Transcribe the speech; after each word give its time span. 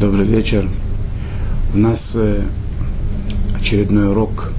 Добрый 0.00 0.24
вечер. 0.24 0.66
У 1.74 1.76
нас 1.78 2.16
э, 2.16 2.42
очередной 3.54 4.08
урок, 4.08 4.50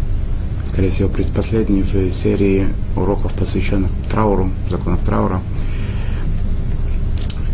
скорее 0.63 0.91
всего, 0.91 1.09
предпоследний 1.09 1.81
в 1.81 2.11
серии 2.11 2.67
уроков, 2.95 3.33
посвященных 3.33 3.89
трауру, 4.07 4.51
законов 4.69 5.03
траура. 5.03 5.41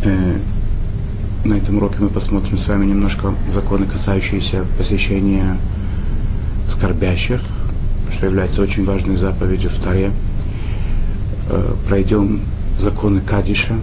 Э, 0.04 0.38
на 1.45 1.54
этом 1.54 1.77
уроке 1.77 2.00
мы 2.00 2.09
посмотрим 2.09 2.58
с 2.58 2.68
вами 2.68 2.86
немножко 2.88 3.34
законы, 3.48 3.86
касающиеся 3.86 4.66
посвящения 4.77 5.58
скорбящих, 6.67 7.40
что 8.12 8.26
является 8.26 8.62
очень 8.63 8.84
важной 8.84 9.16
заповедью 9.16 9.70
в 9.70 9.81
Таре. 9.81 10.12
Э, 11.49 11.73
пройдем 11.88 12.41
законы 12.77 13.22
Кадиша, 13.22 13.76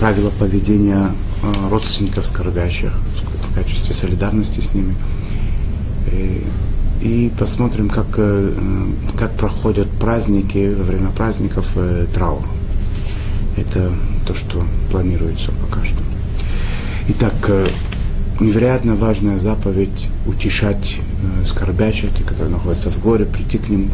правила 0.00 0.30
поведения 0.40 1.10
родственников 1.70 2.26
скорбящих 2.26 2.92
в 2.92 3.54
качестве 3.54 3.94
солидарности 3.94 4.60
с 4.60 4.74
ними. 4.74 4.94
И, 6.12 6.44
и 7.00 7.32
посмотрим, 7.38 7.88
как, 7.88 8.06
э, 8.16 8.52
как 9.16 9.32
проходят 9.36 9.88
праздники, 9.90 10.74
во 10.74 10.84
время 10.84 11.10
праздников 11.10 11.72
э, 11.76 12.06
траур. 12.12 12.42
Это 13.56 13.92
то, 14.26 14.34
что 14.34 14.64
планируется 14.90 15.52
пока 15.52 15.84
что. 15.84 15.98
Итак, 17.08 17.34
э, 17.48 17.66
невероятно 18.40 18.94
важная 18.94 19.38
заповедь 19.38 20.08
утешать 20.26 20.98
скорбящих, 21.46 22.10
которые 22.26 22.50
находятся 22.50 22.90
в 22.90 23.00
горе, 23.00 23.24
прийти 23.24 23.58
к 23.58 23.68
ним, 23.68 23.90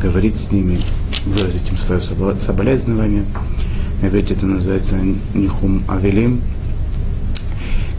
говорить 0.00 0.36
с 0.36 0.52
ними, 0.52 0.80
выразить 1.26 1.68
им 1.68 1.76
свое 1.76 2.00
соболезнование. 2.00 3.24
Иврите 4.02 4.34
это 4.34 4.46
называется 4.46 4.96
нихум 5.34 5.84
авелим, 5.88 6.40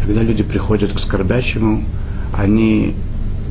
когда 0.02 0.24
люди 0.24 0.44
приходят 0.44 0.92
к 0.92 1.00
скорбящему, 1.00 1.84
они 2.34 2.96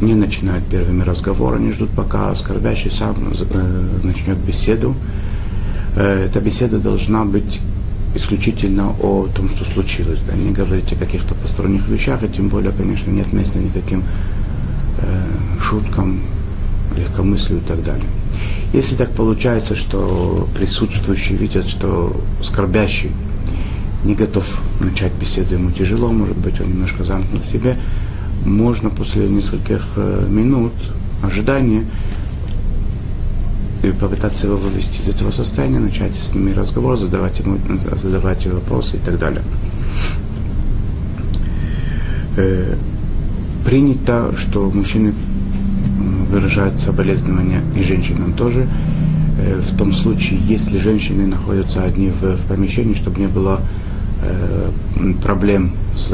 не 0.00 0.14
начинают 0.14 0.64
первыми 0.64 1.02
разговор, 1.02 1.54
они 1.54 1.72
ждут, 1.72 1.90
пока 1.90 2.34
скорбящий 2.34 2.90
сам 2.90 3.16
э, 3.38 3.88
начнет 4.02 4.38
беседу. 4.38 4.94
Э, 5.96 6.26
эта 6.26 6.40
беседа 6.40 6.78
должна 6.78 7.24
быть 7.24 7.60
исключительно 8.14 8.94
о 9.00 9.28
том, 9.34 9.48
что 9.48 9.64
случилось. 9.64 10.18
Да, 10.26 10.34
не 10.34 10.52
говорить 10.52 10.92
о 10.92 10.96
каких-то 10.96 11.34
посторонних 11.34 11.88
вещах, 11.88 12.22
и 12.24 12.28
тем 12.28 12.48
более, 12.48 12.72
конечно, 12.72 13.10
нет 13.10 13.32
места 13.32 13.58
никаким 13.58 14.02
э, 14.98 15.60
шуткам, 15.60 16.20
легкомыслию 16.96 17.60
и 17.60 17.64
так 17.64 17.82
далее. 17.82 18.08
Если 18.72 18.94
так 18.96 19.10
получается, 19.10 19.76
что 19.76 20.48
присутствующие 20.56 21.36
видят, 21.36 21.68
что 21.68 22.16
скорбящий 22.42 23.10
не 24.04 24.14
готов 24.14 24.60
начать 24.80 25.12
беседу, 25.12 25.54
ему 25.54 25.70
тяжело, 25.70 26.10
может 26.10 26.36
быть, 26.36 26.60
он 26.60 26.68
немножко 26.68 27.04
замкнут 27.04 27.42
в 27.42 27.46
себе, 27.46 27.76
можно 28.44 28.88
после 28.88 29.28
нескольких 29.28 29.92
э, 29.96 30.26
минут 30.28 30.72
ожидания 31.22 31.84
и 33.82 33.90
попытаться 33.92 34.46
его 34.46 34.56
вывести 34.56 35.00
из 35.00 35.08
этого 35.08 35.30
состояния, 35.30 35.78
начать 35.78 36.14
с 36.14 36.34
ними 36.34 36.52
разговор, 36.52 36.96
задавать 36.96 37.38
ему 37.38 37.58
задавать 37.76 38.46
вопросы 38.46 38.96
и 38.96 39.00
так 39.00 39.18
далее. 39.18 39.42
Э, 42.36 42.76
принято, 43.64 44.34
что 44.36 44.70
мужчины 44.70 45.14
выражают 46.30 46.80
соболезнования 46.80 47.62
и 47.76 47.82
женщинам 47.82 48.32
тоже, 48.32 48.66
э, 49.38 49.60
в 49.60 49.76
том 49.76 49.92
случае, 49.92 50.40
если 50.46 50.78
женщины 50.78 51.26
находятся 51.26 51.82
одни 51.82 52.08
в, 52.10 52.36
в 52.36 52.46
помещении, 52.46 52.94
чтобы 52.94 53.20
не 53.20 53.26
было 53.26 53.60
проблем 55.22 55.72
с, 55.96 56.12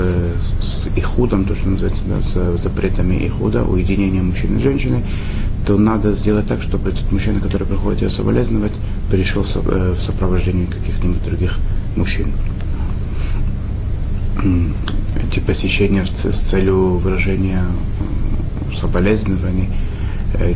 с 0.62 0.88
ихудом, 0.96 1.44
то, 1.44 1.54
что 1.54 1.68
называется, 1.68 2.02
да, 2.06 2.22
с 2.22 2.62
запретами 2.62 3.26
ихуда, 3.26 3.64
уединения 3.64 4.22
мужчины 4.22 4.58
и 4.58 4.62
женщины, 4.62 5.02
то 5.66 5.76
надо 5.76 6.12
сделать 6.12 6.46
так, 6.46 6.62
чтобы 6.62 6.90
этот 6.90 7.10
мужчина, 7.10 7.40
который 7.40 7.66
приходит 7.66 8.02
ее 8.02 8.10
соболезновать, 8.10 8.72
пришел 9.10 9.42
в, 9.42 9.56
э, 9.68 9.92
в 9.92 10.00
сопровождении 10.00 10.66
каких-нибудь 10.66 11.24
других 11.24 11.58
мужчин. 11.96 12.32
Эти 15.28 15.40
посещения 15.40 16.04
с 16.04 16.38
целью 16.38 16.98
выражения 16.98 17.62
э, 17.62 18.74
соболезнований– 18.76 19.68
Э, 19.78 19.95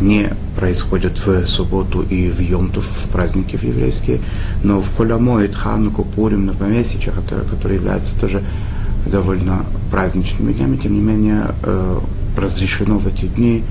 не 0.01 0.33
происходят 0.57 1.25
в 1.25 1.47
субботу 1.47 2.03
и 2.03 2.31
в 2.31 2.41
Йомтов, 2.41 2.85
в 2.85 3.09
праздники 3.09 3.57
в 3.57 3.63
еврейские, 3.63 4.21
но 4.63 4.81
в 4.81 4.97
Холямоид, 4.97 5.55
Хануку, 5.55 6.05
Пурим, 6.05 6.47
на 6.47 6.55
помесячах, 6.55 7.15
которые 7.51 7.79
являются 7.79 8.19
тоже 8.19 8.43
довольно 9.07 9.65
праздничными 9.91 10.53
днями, 10.53 10.77
тем 10.77 10.95
не 10.95 11.01
менее 11.01 11.47
э, 11.63 12.01
разрешено 12.37 12.99
в 12.99 13.07
эти 13.07 13.27
дни 13.27 13.65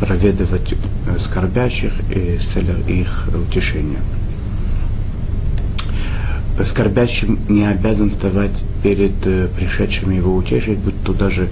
проведывать 0.00 0.72
э, 0.72 1.18
скорбящих 1.18 1.92
и 2.10 2.38
с 2.38 2.46
целью 2.46 2.76
их 2.86 3.28
утешения. 3.48 4.00
Скорбящим 6.64 7.38
не 7.48 7.64
обязан 7.64 8.10
вставать 8.10 8.64
перед 8.82 9.14
пришедшими 9.54 10.16
его 10.16 10.34
утешить, 10.34 10.78
будь 10.78 11.00
то 11.04 11.12
даже 11.12 11.48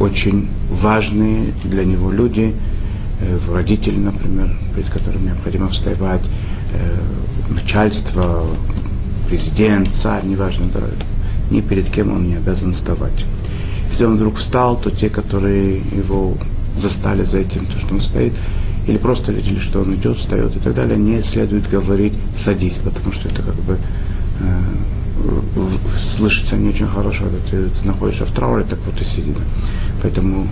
очень 0.00 0.48
важные 0.70 1.52
для 1.62 1.84
него 1.84 2.10
люди, 2.10 2.54
э, 3.20 3.38
родители, 3.52 3.98
например, 3.98 4.56
перед 4.74 4.88
которыми 4.88 5.26
необходимо 5.26 5.68
вставать, 5.68 6.22
э, 6.72 6.98
начальство, 7.50 8.44
президент, 9.28 9.94
царь, 9.94 10.24
неважно, 10.24 10.66
да, 10.72 10.80
ни 11.50 11.60
перед 11.60 11.88
кем 11.90 12.12
он 12.12 12.28
не 12.28 12.36
обязан 12.36 12.72
вставать. 12.72 13.24
Если 13.90 14.04
он 14.04 14.16
вдруг 14.16 14.36
встал, 14.36 14.76
то 14.76 14.90
те, 14.90 15.10
которые 15.10 15.78
его 15.78 16.34
застали 16.76 17.24
за 17.24 17.38
этим, 17.38 17.66
то, 17.66 17.78
что 17.78 17.94
он 17.94 18.00
стоит, 18.00 18.32
или 18.86 18.96
просто 18.96 19.32
видели, 19.32 19.58
что 19.58 19.80
он 19.80 19.94
идет, 19.94 20.16
встает 20.16 20.56
и 20.56 20.58
так 20.58 20.74
далее, 20.74 20.96
не 20.96 21.22
следует 21.22 21.68
говорить 21.68 22.14
«садись», 22.34 22.78
потому 22.82 23.12
что 23.12 23.28
это 23.28 23.42
как 23.42 23.54
бы 23.56 23.76
э, 24.40 24.60
слышится 25.98 26.56
не 26.56 26.70
очень 26.70 26.86
хорошо, 26.86 27.24
когда 27.24 27.38
ты, 27.50 27.68
ты 27.68 27.86
находишься 27.86 28.24
в 28.24 28.30
трауре, 28.30 28.64
так 28.64 28.78
вот 28.86 29.00
и 29.00 29.04
сиди. 29.04 29.32
Да. 29.32 29.42
Поэтому 30.02 30.46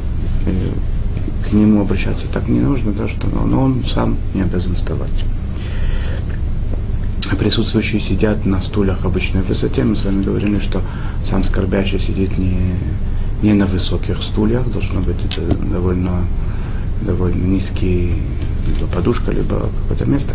э, 0.47 1.49
к 1.49 1.53
нему 1.53 1.81
обращаться 1.81 2.27
так 2.33 2.49
не 2.49 2.61
нужно, 2.61 2.93
да, 2.93 3.09
что, 3.09 3.27
но 3.29 3.63
он 3.63 3.85
сам 3.85 4.17
не 4.35 4.43
обязан 4.43 4.75
вставать. 4.75 5.25
Присутствующие 7.39 8.01
сидят 8.01 8.47
на 8.47 8.61
стульях 8.61 9.05
обычной 9.05 9.43
высоте. 9.43 9.85
Мы 9.85 9.97
с 9.97 10.05
вами 10.05 10.23
говорили, 10.23 10.59
что 10.59 10.83
сам 11.23 11.45
скорбящий 11.45 11.99
сидит 11.99 12.39
не, 12.39 12.75
не 13.43 13.53
на 13.53 13.67
высоких 13.67 14.23
стульях, 14.23 14.71
должно 14.71 15.01
быть 15.01 15.17
это 15.25 15.43
довольно, 15.57 16.25
довольно 17.03 17.45
низкий, 17.45 18.15
либо 18.67 18.87
подушка, 18.91 19.31
либо 19.31 19.69
какое-то 19.83 20.07
место. 20.07 20.35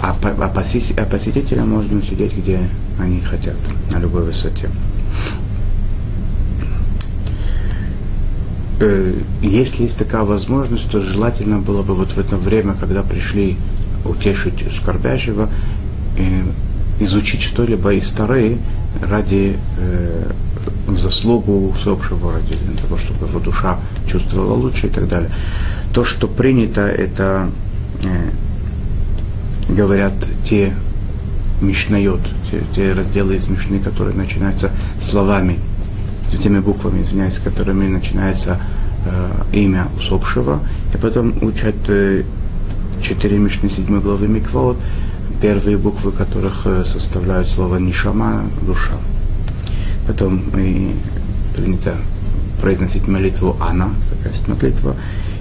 А, 0.00 0.16
а, 0.22 0.48
посетителям, 0.48 1.64
а 1.64 1.76
можно 1.76 2.02
сидеть, 2.02 2.36
где 2.36 2.60
они 2.98 3.20
хотят, 3.20 3.56
на 3.90 3.98
любой 3.98 4.24
высоте. 4.24 4.68
Э, 8.80 9.14
если 9.40 9.84
есть 9.84 9.96
такая 9.96 10.22
возможность, 10.22 10.90
то 10.90 11.00
желательно 11.00 11.58
было 11.58 11.82
бы 11.82 11.94
вот 11.94 12.12
в 12.12 12.18
это 12.18 12.36
время, 12.36 12.74
когда 12.74 13.02
пришли 13.02 13.56
утешить 14.04 14.64
скорбящего, 14.72 15.48
э, 16.18 16.42
изучить 17.00 17.42
что-либо 17.42 17.94
из 17.94 18.10
Тары 18.10 18.58
ради 19.02 19.56
э, 19.78 20.30
заслугу 20.88 21.68
усопшего, 21.68 22.32
ради 22.32 22.56
того, 22.82 22.98
чтобы 22.98 23.26
его 23.26 23.40
душа 23.40 23.78
чувствовала 24.06 24.54
лучше 24.54 24.88
и 24.88 24.90
так 24.90 25.08
далее. 25.08 25.30
То, 25.92 26.04
что 26.04 26.28
принято, 26.28 26.82
это 26.82 27.50
э, 28.04 28.30
говорят 29.68 30.14
те 30.44 30.74
мишнает, 31.60 32.20
те, 32.50 32.62
те 32.74 32.92
разделы 32.92 33.36
из 33.36 33.48
мишны, 33.48 33.78
которые 33.78 34.16
начинаются 34.16 34.70
словами 35.00 35.58
теми 36.38 36.60
буквами, 36.60 37.02
извиняюсь, 37.02 37.38
которыми 37.38 37.88
начинается 37.88 38.58
э, 39.06 39.30
имя 39.52 39.88
усопшего, 39.96 40.60
и 40.92 40.96
потом 40.96 41.34
учат 41.42 41.74
э, 41.88 42.24
четыре 43.02 43.38
Мишны 43.38 43.70
седьмой 43.70 44.00
главы 44.00 44.28
Миквот, 44.28 44.76
первые 45.40 45.76
буквы 45.76 46.12
которых 46.12 46.66
э, 46.66 46.84
составляют 46.84 47.48
слово 47.48 47.76
Нишама, 47.76 48.44
душа. 48.62 48.94
Потом 50.06 50.42
и 50.58 50.94
принято 51.56 51.94
произносить 52.60 53.08
молитву 53.08 53.56
Ана, 53.60 53.90
такая 54.10 54.34
молитва, 54.46 54.96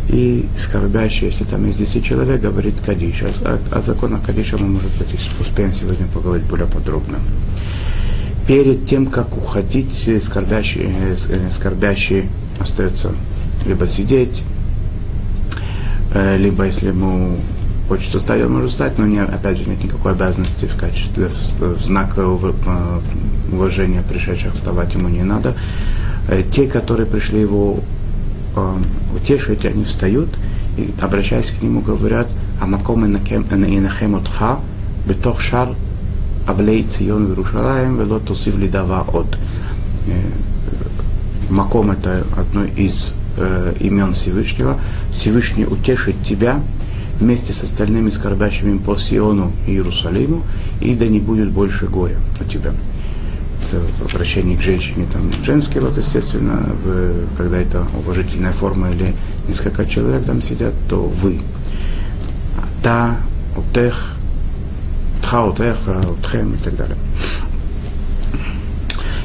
и 0.10 0.46
скорбящий, 0.58 1.28
если 1.28 1.44
там 1.44 1.66
есть 1.66 1.78
10 1.78 2.04
человек, 2.04 2.42
говорит 2.42 2.76
Кадиш. 2.86 3.24
О, 3.24 3.60
о 3.72 3.82
законах 3.82 4.24
Кадиша 4.24 4.58
мы, 4.58 4.68
может 4.68 4.92
быть, 4.98 5.30
успеем 5.40 5.72
сегодня 5.72 6.08
поговорить 6.08 6.46
более 6.46 6.68
подробно 6.68 7.20
перед 8.48 8.86
тем, 8.86 9.08
как 9.08 9.38
уходить, 9.38 10.10
скорбящий, 10.22 10.88
э, 10.88 11.52
скорбящий 11.52 12.26
остается 12.60 13.12
либо 13.66 13.88
сидеть, 13.88 14.44
э, 16.14 16.38
либо 16.38 16.66
если 16.66 16.88
ему 16.88 17.38
хочется 17.88 18.18
встать, 18.18 18.42
он 18.44 18.54
может 18.54 18.72
встать, 18.72 18.98
но 18.98 19.06
не, 19.06 19.20
опять 19.20 19.58
же 19.58 19.70
нет 19.70 19.84
никакой 19.84 20.14
обязанности 20.14 20.66
в 20.66 20.76
качестве, 20.78 21.28
в, 21.28 21.62
в 21.62 21.84
знак 21.84 22.14
э, 22.18 22.54
уважения 23.52 24.04
пришедших, 24.08 24.54
вставать 24.54 24.94
ему 24.94 25.10
не 25.10 25.24
надо. 25.24 25.56
Те, 26.52 26.68
которые 26.68 27.06
пришли 27.06 27.42
его 27.42 27.80
утешить, 29.16 29.66
они 29.66 29.84
встают 29.84 30.30
и, 30.78 30.94
обращаясь 31.02 31.52
к 31.52 31.62
нему, 31.62 31.82
говорят, 31.82 32.28
«Амаком 32.62 33.06
инахем 33.06 34.16
отха, 34.16 34.60
бетох 35.06 35.42
шар 35.42 35.70
авлей 36.48 36.84
цион 36.84 37.28
Иерушалаем, 37.30 37.98
вело 37.98 38.20
тосив 38.20 38.58
лидава 38.58 39.06
от». 39.14 39.38
Маком– 41.50 41.92
это 41.92 42.26
одно 42.36 42.64
из 42.64 43.14
э, 43.38 43.74
имен 43.80 44.14
Всевышнего. 44.14 44.80
Всевышний 45.12 45.66
утешит 45.66 46.16
тебя 46.24 46.60
вместе 47.20 47.54
с 47.54 47.64
остальными 47.64 48.10
скорбящими 48.10 48.78
по 48.78 48.98
Сиону 48.98 49.52
и 49.68 49.72
Иерусалиму, 49.72 50.42
и 50.82 50.96
да 50.96 51.08
не 51.08 51.20
будет 51.20 51.52
больше 51.52 51.86
горя 51.86 52.18
у 52.42 52.44
тебя. 52.46 52.74
Это 53.66 53.82
обращение 54.14 54.58
к 54.58 54.62
женщине, 54.62 55.08
там, 55.12 55.32
женский 55.44 55.80
род, 55.80 55.98
естественно, 55.98 56.62
в, 56.84 57.38
когда 57.38 57.58
это 57.58 57.88
уважительная 57.98 58.52
форма 58.52 58.92
или 58.92 59.16
несколько 59.48 59.86
человек 59.86 60.26
там 60.26 60.42
сидят, 60.42 60.74
то 60.90 61.02
вы. 61.02 61.40
Та, 62.82 63.18
утех, 63.56 64.16
тха, 65.22 65.46
утех, 65.46 65.78
утхем 66.10 66.54
и 66.54 66.58
так 66.58 66.76
далее. 66.76 66.98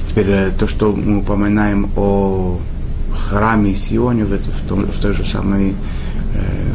Теперь 0.08 0.30
э, 0.30 0.50
то, 0.58 0.66
что 0.66 0.92
мы 0.92 1.18
упоминаем 1.18 1.90
о 1.96 2.58
храме 3.12 3.74
Сионе 3.74 4.24
в, 4.24 4.30
в, 4.30 4.68
том, 4.68 4.86
в 4.86 5.00
той 5.00 5.12
же 5.12 5.24
самой 5.24 5.74
э, 6.34 6.68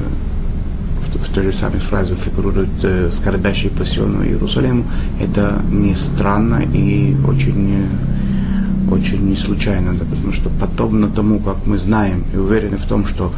в, 1.18 1.34
той 1.34 1.44
же 1.44 1.52
самой 1.52 1.80
фразе 1.80 2.16
фигурирует 2.16 2.70
э, 2.84 3.10
скорбящий 3.12 3.70
по 3.70 3.86
Сиону 3.86 4.24
Иерусалиму, 4.24 4.86
это 5.20 5.62
не 5.72 5.96
странно 5.96 6.64
и 6.74 7.16
очень, 7.28 7.88
э, 8.90 8.94
очень 8.94 9.30
не 9.30 9.36
случайно, 9.36 9.94
да, 9.94 10.06
потому 10.06 10.34
что 10.34 10.50
подобно 10.50 11.08
тому, 11.10 11.40
как 11.40 11.66
мы 11.66 11.78
знаем 11.78 12.24
и 12.34 12.38
уверены 12.38 12.78
в 12.78 12.86
том, 12.86 13.06
что 13.06 13.34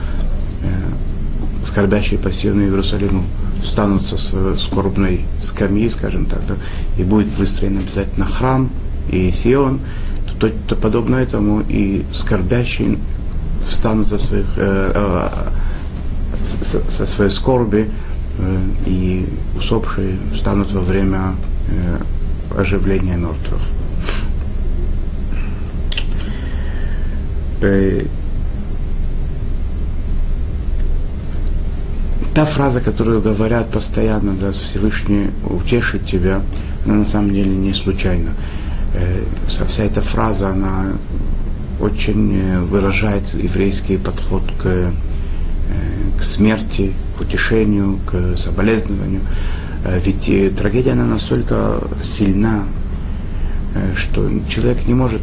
э, 0.62 1.66
скорбящие 1.66 2.20
по 2.20 2.32
Сиону 2.32 2.62
Иерусалиму 2.62 3.24
встанут 3.64 4.06
со 4.06 4.18
своей 4.18 4.58
скорбной 4.58 5.26
скамьи, 5.42 5.90
скажем 5.90 6.26
так, 6.26 6.42
да, 6.48 6.56
и 6.98 7.04
будет 7.04 7.38
выстроен 7.38 7.78
обязательно 7.78 8.26
храм 8.26 8.70
и 9.10 9.32
Сион, 9.32 9.80
то, 10.28 10.48
то, 10.48 10.54
то 10.68 10.76
подобно 10.76 11.16
этому 11.16 11.64
и 11.68 12.04
скорбящие 12.14 12.98
встанут 13.66 14.08
со 14.08 14.18
своих 14.18 14.46
э, 14.58 14.92
э, 14.94 15.30
со, 16.46 17.06
своей 17.06 17.32
скорби, 17.32 17.90
э, 18.38 18.60
и 18.86 19.26
усопшие 19.58 20.18
встанут 20.34 20.72
во 20.72 20.82
время 20.82 21.36
э, 21.70 22.60
оживления 22.60 23.18
мертвых. 23.18 23.62
Э, 27.62 28.06
та 32.34 32.46
фраза, 32.46 32.82
которую 32.82 33.22
говорят 33.22 33.72
постоянно, 33.72 34.34
да, 34.34 34.52
Всевышний 34.52 35.30
утешит 35.50 36.06
тебя, 36.06 36.42
она 36.86 36.96
на 36.96 37.06
самом 37.06 37.32
деле 37.32 37.56
не 37.56 37.74
случайна. 37.74 38.32
Вся 39.48 39.84
эта 39.84 40.02
фраза, 40.02 40.50
она 40.50 40.94
очень 41.82 42.62
выражает 42.62 43.34
еврейский 43.34 43.98
подход 43.98 44.44
к 44.62 44.92
к 46.20 46.24
смерти, 46.24 46.94
к 47.18 47.22
утешению, 47.22 48.00
к 48.06 48.38
соболезнованию. 48.38 49.22
Э, 49.86 50.00
ведь 50.04 50.30
э, 50.30 50.50
трагедия, 50.50 50.92
она 50.92 51.06
настолько 51.06 51.80
сильна, 52.04 52.64
э, 53.76 53.94
что 53.96 54.30
человек 54.50 54.88
не 54.88 54.94
может 54.94 55.22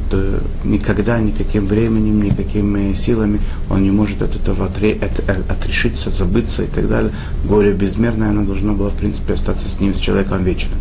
никогда, 0.64 1.18
никаким 1.18 1.66
временем, 1.66 2.22
никакими 2.22 2.94
силами, 2.94 3.40
он 3.68 3.82
не 3.82 3.90
может 3.90 4.22
от 4.22 4.36
этого 4.36 4.66
отрешиться, 4.66 6.10
забыться 6.10 6.62
и 6.62 6.66
так 6.66 6.88
далее. 6.88 7.12
Горе 7.44 7.72
безмерное, 7.72 8.30
оно 8.30 8.44
должно 8.44 8.72
было, 8.74 8.88
в 8.88 8.94
принципе, 8.96 9.34
остаться 9.34 9.68
с 9.68 9.80
ним, 9.80 9.94
с 9.94 9.98
человеком 9.98 10.44
вечно. 10.44 10.72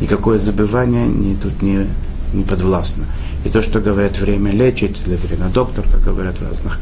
Никакое 0.00 0.38
забывание 0.38 1.06
не, 1.06 1.36
тут 1.36 1.62
не, 1.62 1.86
не 2.34 2.42
подвластно. 2.42 3.04
И 3.44 3.50
то, 3.50 3.62
что 3.62 3.80
говорят, 3.80 4.18
время 4.18 4.50
лечит, 4.50 4.98
или 5.06 5.14
время 5.14 5.48
доктор, 5.48 5.84
как 5.88 6.02
говорят 6.02 6.40
в 6.40 6.42
разных 6.42 6.80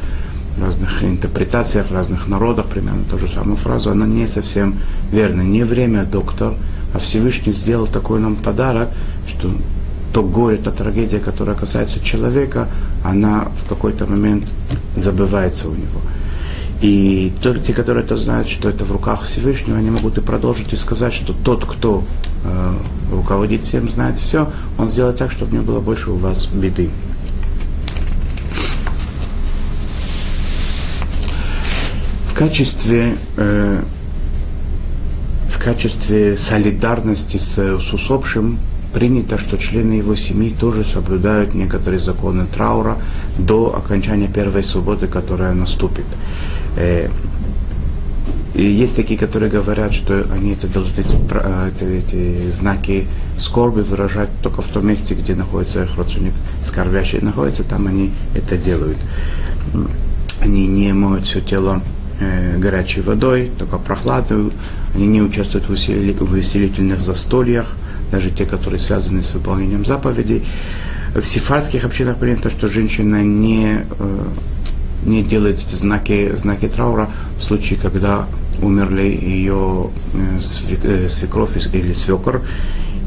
разных 0.62 1.03
интерпретациях, 1.03 1.87
в 1.88 1.93
разных 1.93 2.29
народах 2.29 2.67
примерно 2.67 3.05
ту 3.11 3.19
же 3.19 3.29
самую 3.29 3.56
фразу, 3.56 3.91
она 3.91 4.06
не 4.06 4.26
совсем 4.26 4.76
верна. 5.12 5.43
Не 5.43 5.64
время 5.64 6.05
доктор, 6.05 6.55
а 6.94 6.99
Всевышний 6.99 7.53
сделал 7.53 7.87
такой 7.87 8.20
нам 8.20 8.37
подарок, 8.37 8.88
что 9.26 9.50
то 10.12 10.23
горе, 10.23 10.56
та 10.56 10.70
трагедия, 10.70 11.19
которая 11.19 11.56
касается 11.56 12.00
человека, 12.00 12.69
она 13.05 13.49
в 13.62 13.69
какой-то 13.69 14.06
момент 14.06 14.44
забывается 14.94 15.69
у 15.69 15.73
него. 15.73 16.00
И 16.81 17.32
те, 17.41 17.73
которые 17.73 18.05
это 18.05 18.17
знают, 18.17 18.49
что 18.49 18.69
это 18.69 18.85
в 18.85 18.93
руках 18.93 19.23
Всевышнего, 19.23 19.79
они 19.79 19.91
могут 19.91 20.19
и 20.19 20.20
продолжить 20.20 20.73
и 20.73 20.76
сказать, 20.76 21.14
что 21.14 21.32
тот, 21.32 21.64
кто 21.64 22.05
э, 22.44 22.75
руководит 23.12 23.62
всем, 23.62 23.91
знает 23.91 24.19
все, 24.19 24.50
он 24.79 24.88
сделает 24.88 25.17
так, 25.17 25.31
чтобы 25.31 25.56
не 25.56 25.62
было 25.62 25.81
больше 25.81 26.11
у 26.11 26.17
вас 26.17 26.47
беды. 26.47 26.91
Качестве, 32.37 33.17
э, 33.38 33.83
в 35.49 35.59
качестве 35.59 36.37
солидарности 36.37 37.38
с, 37.38 37.56
с 37.56 37.93
усопшим 37.94 38.59
принято, 38.93 39.38
что 39.38 39.56
члены 39.56 39.94
его 39.94 40.15
семьи 40.15 40.50
тоже 40.50 40.85
соблюдают 40.85 41.55
некоторые 41.55 41.99
законы 41.99 42.47
траура 42.47 42.99
до 43.38 43.75
окончания 43.75 44.29
первой 44.29 44.62
субботы, 44.62 45.06
которая 45.06 45.55
наступит. 45.55 46.05
Э, 46.77 47.09
и 48.55 48.65
есть 48.65 48.97
такие, 48.97 49.19
которые 49.19 49.50
говорят, 49.50 49.93
что 49.93 50.27
они 50.32 50.53
это 50.53 50.67
должны 50.67 51.00
эти, 51.00 51.85
эти 51.85 52.50
знаки 52.50 53.06
скорби 53.39 53.81
выражать 53.81 54.31
только 54.43 54.62
в 54.62 54.67
том 54.67 54.87
месте, 54.87 55.15
где 55.15 55.35
находится 55.35 55.85
их 55.85 55.97
родственник 55.97 56.32
скорбящий 56.62 57.21
находится, 57.21 57.65
там 57.65 57.87
они 57.87 58.12
это 58.35 58.56
делают. 58.56 58.99
Они 60.41 60.67
не 60.67 60.93
моют 60.93 61.25
все 61.25 61.41
тело 61.41 61.82
э, 61.82 61.95
горячей 62.58 63.03
водой, 63.03 63.51
только 63.58 63.79
прохладную. 63.79 64.53
Они 64.94 65.06
не 65.06 65.23
участвуют 65.23 65.69
в, 65.69 65.73
усилительных 65.73 67.03
застольях, 67.03 67.67
даже 68.11 68.31
те, 68.31 68.46
которые 68.46 68.81
связаны 68.81 69.23
с 69.23 69.35
выполнением 69.35 69.85
заповедей. 69.85 70.44
В 71.15 71.25
сифарских 71.25 71.85
общинах 71.85 72.19
принято, 72.19 72.51
что 72.51 72.69
женщина 72.69 73.23
не, 73.23 73.87
э, 73.99 74.25
не 75.05 75.23
делает 75.23 75.65
эти 75.67 75.75
знаки, 75.75 76.32
знаки 76.37 76.69
траура 76.69 77.08
в 77.39 77.43
случае, 77.43 77.79
когда 77.81 78.27
умерли 78.61 79.03
ее 79.03 79.91
э, 80.15 80.39
э 80.82 81.08
свекровь 81.08 81.56
или 81.73 81.94
свекор, 81.94 82.43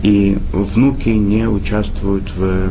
и 0.01 0.38
внуки 0.54 1.10
не 1.10 1.48
участвуют 1.48 2.32
в, 2.36 2.44
э, 2.44 2.70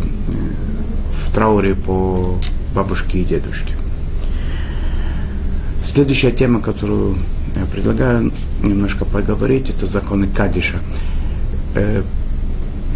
в 1.13 1.35
трауре 1.35 1.75
по 1.75 2.39
бабушке 2.75 3.21
и 3.21 3.25
дедушке. 3.25 3.75
Следующая 5.99 6.31
тема, 6.31 6.61
которую 6.61 7.17
я 7.57 7.65
предлагаю 7.65 8.31
немножко 8.63 9.05
поговорить, 9.05 9.69
это 9.69 9.85
законы 9.85 10.29
Кадиша. 10.29 10.79
Э, 11.75 12.05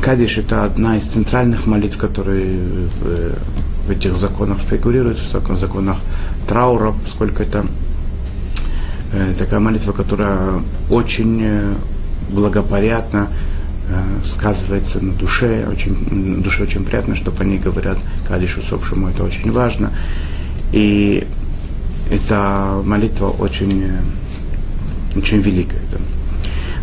Кадиш 0.00 0.38
это 0.38 0.62
одна 0.62 0.96
из 0.96 1.06
центральных 1.06 1.66
молитв, 1.66 1.98
которые 1.98 2.60
в 3.00 3.90
этих 3.90 4.14
законах 4.14 4.60
фигурируют, 4.60 5.18
в 5.18 5.58
законах 5.58 5.96
траура, 6.46 6.94
поскольку 7.02 7.42
это 7.42 7.66
э, 9.12 9.34
такая 9.36 9.58
молитва, 9.58 9.90
которая 9.90 10.62
очень 10.88 11.40
э, 11.42 11.74
благоприятно 12.30 13.30
сказывается 14.24 15.04
на 15.04 15.12
душе, 15.14 15.66
очень, 15.68 16.40
душе 16.40 16.62
очень 16.62 16.84
приятно, 16.84 17.16
что 17.16 17.32
по 17.32 17.42
ней 17.42 17.58
говорят 17.58 17.98
Кадиш 18.28 18.58
усопшему, 18.58 19.08
это 19.08 19.24
очень 19.24 19.50
важно. 19.50 19.90
И 20.70 21.26
эта 22.10 22.80
молитва 22.84 23.28
очень, 23.28 23.84
э, 23.84 25.18
очень 25.18 25.40
великая. 25.40 25.80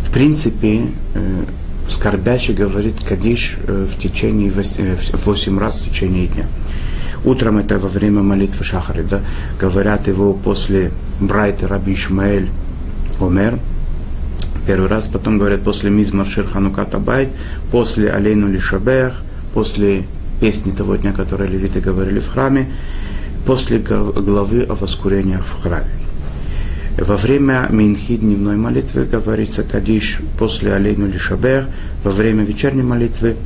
В 0.02 0.12
принципе, 0.12 0.86
э, 1.14 1.44
скорбящий 1.88 2.54
говорит 2.54 3.04
Кадиш 3.04 3.56
э, 3.66 3.86
в 3.88 3.98
течение 3.98 4.50
8 4.50 5.58
раз 5.58 5.80
в 5.80 5.88
течение 5.88 6.26
дня. 6.26 6.46
Утром 7.24 7.58
это 7.58 7.78
во 7.78 7.88
время 7.88 8.22
молитвы 8.22 8.64
Шахары, 8.64 9.02
да, 9.02 9.20
говорят 9.60 10.08
его 10.08 10.32
после 10.32 10.90
Брайта 11.20 11.68
Раби 11.68 11.94
Ишмаэль 11.94 12.48
Омер, 13.20 13.58
первый 14.66 14.88
раз, 14.88 15.06
потом 15.06 15.38
говорят 15.38 15.62
после 15.62 15.90
Мизмар 15.90 16.26
Ширханука 16.26 16.84
Табайт, 16.84 17.28
после 17.70 18.10
Алейну 18.10 18.48
Лишабех, 18.48 19.22
после 19.52 20.04
песни 20.40 20.70
того 20.70 20.96
дня, 20.96 21.12
которые 21.12 21.50
левиты 21.50 21.80
говорили 21.80 22.20
в 22.20 22.28
храме, 22.28 22.68
после 23.46 23.78
главы 23.78 24.62
о 24.62 24.74
воскурениях 24.74 25.44
в 25.44 25.62
храме. 25.62 25.90
Во 26.98 27.16
время 27.16 27.66
Минхи 27.70 28.16
дневной 28.16 28.56
молитвы 28.56 29.04
говорится 29.04 29.62
Кадиш 29.62 30.18
после 30.38 30.74
Алейну 30.74 31.06
Лишабер, 31.06 31.66
во 32.04 32.10
время 32.10 32.44
вечерней 32.44 32.82
молитвы 32.82 33.36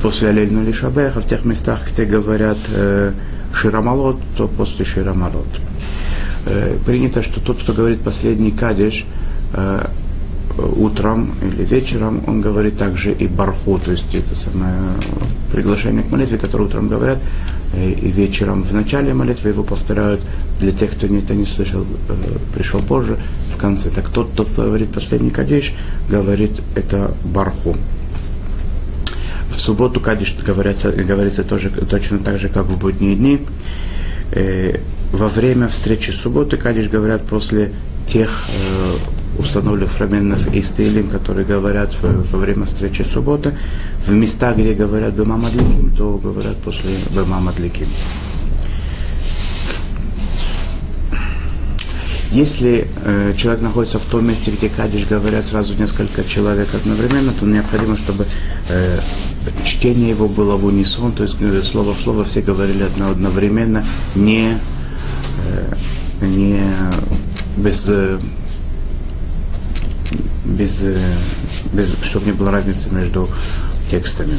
после 0.00 0.28
Алельна 0.28 0.62
Лишабех, 0.62 1.16
а 1.16 1.20
в 1.20 1.26
тех 1.26 1.44
местах, 1.44 1.90
где 1.90 2.04
говорят 2.04 2.58
э, 2.72 3.12
Ширамалот, 3.52 4.20
то 4.36 4.46
после 4.46 4.84
Ширамалот. 4.84 5.48
Э, 6.46 6.76
принято, 6.86 7.22
что 7.22 7.40
тот, 7.40 7.60
кто 7.62 7.72
говорит 7.72 8.00
последний 8.00 8.52
кадиш, 8.52 9.04
э, 9.54 9.86
утром 10.76 11.32
или 11.42 11.64
вечером, 11.64 12.22
он 12.26 12.40
говорит 12.40 12.78
также 12.78 13.12
и 13.12 13.26
барху, 13.26 13.78
то 13.84 13.90
есть 13.90 14.14
это 14.14 14.36
самое 14.36 14.74
приглашение 15.52 16.02
к 16.02 16.10
молитве, 16.10 16.38
которое 16.38 16.64
утром 16.64 16.88
говорят, 16.88 17.18
э, 17.18 17.57
и 17.74 18.10
вечером 18.10 18.62
в 18.62 18.72
начале 18.72 19.12
молитвы 19.12 19.50
его 19.50 19.62
повторяют 19.62 20.20
для 20.58 20.72
тех, 20.72 20.90
кто 20.92 21.06
это 21.06 21.34
не 21.34 21.44
слышал, 21.44 21.84
э, 22.08 22.14
пришел 22.54 22.80
позже, 22.80 23.18
в 23.54 23.56
конце. 23.56 23.90
Так 23.90 24.08
тот, 24.08 24.32
тот, 24.32 24.48
кто 24.48 24.62
говорит 24.62 24.90
последний 24.90 25.30
кадиш, 25.30 25.74
говорит 26.08 26.60
это 26.74 27.14
барху. 27.24 27.76
В 29.50 29.60
субботу 29.60 30.00
кадиш 30.00 30.34
говорится, 30.44 30.92
говорится 30.92 31.44
тоже, 31.44 31.70
точно 31.70 32.18
так 32.18 32.38
же, 32.38 32.48
как 32.48 32.66
в 32.66 32.78
будние 32.78 33.16
дни. 33.16 33.40
Э, 34.32 34.78
во 35.12 35.28
время 35.28 35.68
встречи 35.68 36.10
субботы 36.10 36.56
кадиш 36.56 36.88
говорят 36.88 37.22
после 37.22 37.72
тех 38.06 38.46
установленных 39.38 39.90
фрагментов 39.90 40.52
из 40.52 40.68
Тейлим, 40.70 41.08
которые 41.08 41.46
говорят 41.46 41.94
во 42.02 42.38
время 42.38 42.66
встречи 42.66 43.02
субботы, 43.02 43.54
в 44.06 44.12
местах, 44.12 44.56
где 44.56 44.74
говорят 44.74 45.14
Бема 45.14 45.36
Мадликим, 45.36 45.94
то 45.96 46.18
говорят 46.18 46.56
после 46.58 46.90
Бема 47.14 47.40
Мадликим. 47.40 47.86
Если 52.30 52.86
э, 53.04 53.32
человек 53.38 53.62
находится 53.62 53.98
в 53.98 54.04
том 54.04 54.26
месте, 54.26 54.50
где 54.50 54.68
Кадиш 54.68 55.06
говорят 55.06 55.46
сразу 55.46 55.72
несколько 55.78 56.24
человек 56.24 56.68
одновременно, 56.74 57.32
то 57.32 57.46
необходимо, 57.46 57.96
чтобы 57.96 58.26
э, 58.68 58.98
чтение 59.64 60.10
его 60.10 60.28
было 60.28 60.56
в 60.56 60.66
унисон, 60.66 61.12
то 61.12 61.22
есть 61.22 61.36
э, 61.40 61.62
слово 61.62 61.94
в 61.94 62.00
слово 62.00 62.24
все 62.24 62.42
говорили 62.42 62.82
одновременно, 62.82 63.86
не, 64.14 64.58
э, 65.46 65.74
не 66.20 66.60
без 67.56 67.88
э, 67.88 68.18
без, 70.58 70.82
э, 70.82 70.98
без, 71.72 71.96
чтобы 72.02 72.26
не 72.26 72.32
было 72.32 72.50
разницы 72.50 72.90
между 72.90 73.28
текстами. 73.90 74.34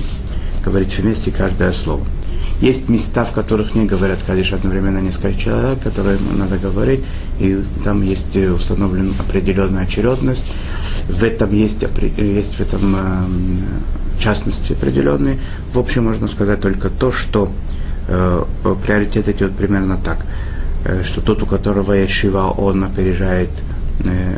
Говорить 0.64 0.98
вместе 0.98 1.32
каждое 1.32 1.72
слово. 1.72 2.06
Есть 2.62 2.90
места, 2.90 3.24
в 3.24 3.32
которых 3.32 3.74
не 3.74 3.86
говорят 3.86 4.20
Кадиш 4.28 4.52
одновременно 4.52 5.00
несколько 5.00 5.40
человек, 5.40 5.82
которые 5.82 6.20
надо 6.38 6.58
говорить, 6.58 7.06
и 7.40 7.64
там 7.86 8.02
есть 8.04 8.36
э, 8.36 8.52
установлена 8.52 9.12
определенная 9.18 9.84
очередность. 9.84 10.46
В 11.08 11.24
этом 11.24 11.54
есть, 11.54 11.86
есть 12.18 12.56
в 12.56 12.60
этом 12.60 12.96
э, 12.98 14.20
частности 14.20 14.74
определенные. 14.74 15.40
В 15.74 15.80
общем, 15.80 16.04
можно 16.04 16.28
сказать 16.28 16.60
только 16.60 16.90
то, 16.90 17.14
что 17.14 17.50
э, 18.10 18.44
приоритет 18.86 19.30
идет 19.30 19.56
примерно 19.56 19.98
так, 19.98 20.26
э, 20.84 21.04
что 21.04 21.22
тот, 21.22 21.42
у 21.44 21.46
которого 21.46 21.94
есть 21.94 22.12
шива, 22.12 22.50
он 22.50 22.84
опережает 22.84 23.52
э, 24.04 24.38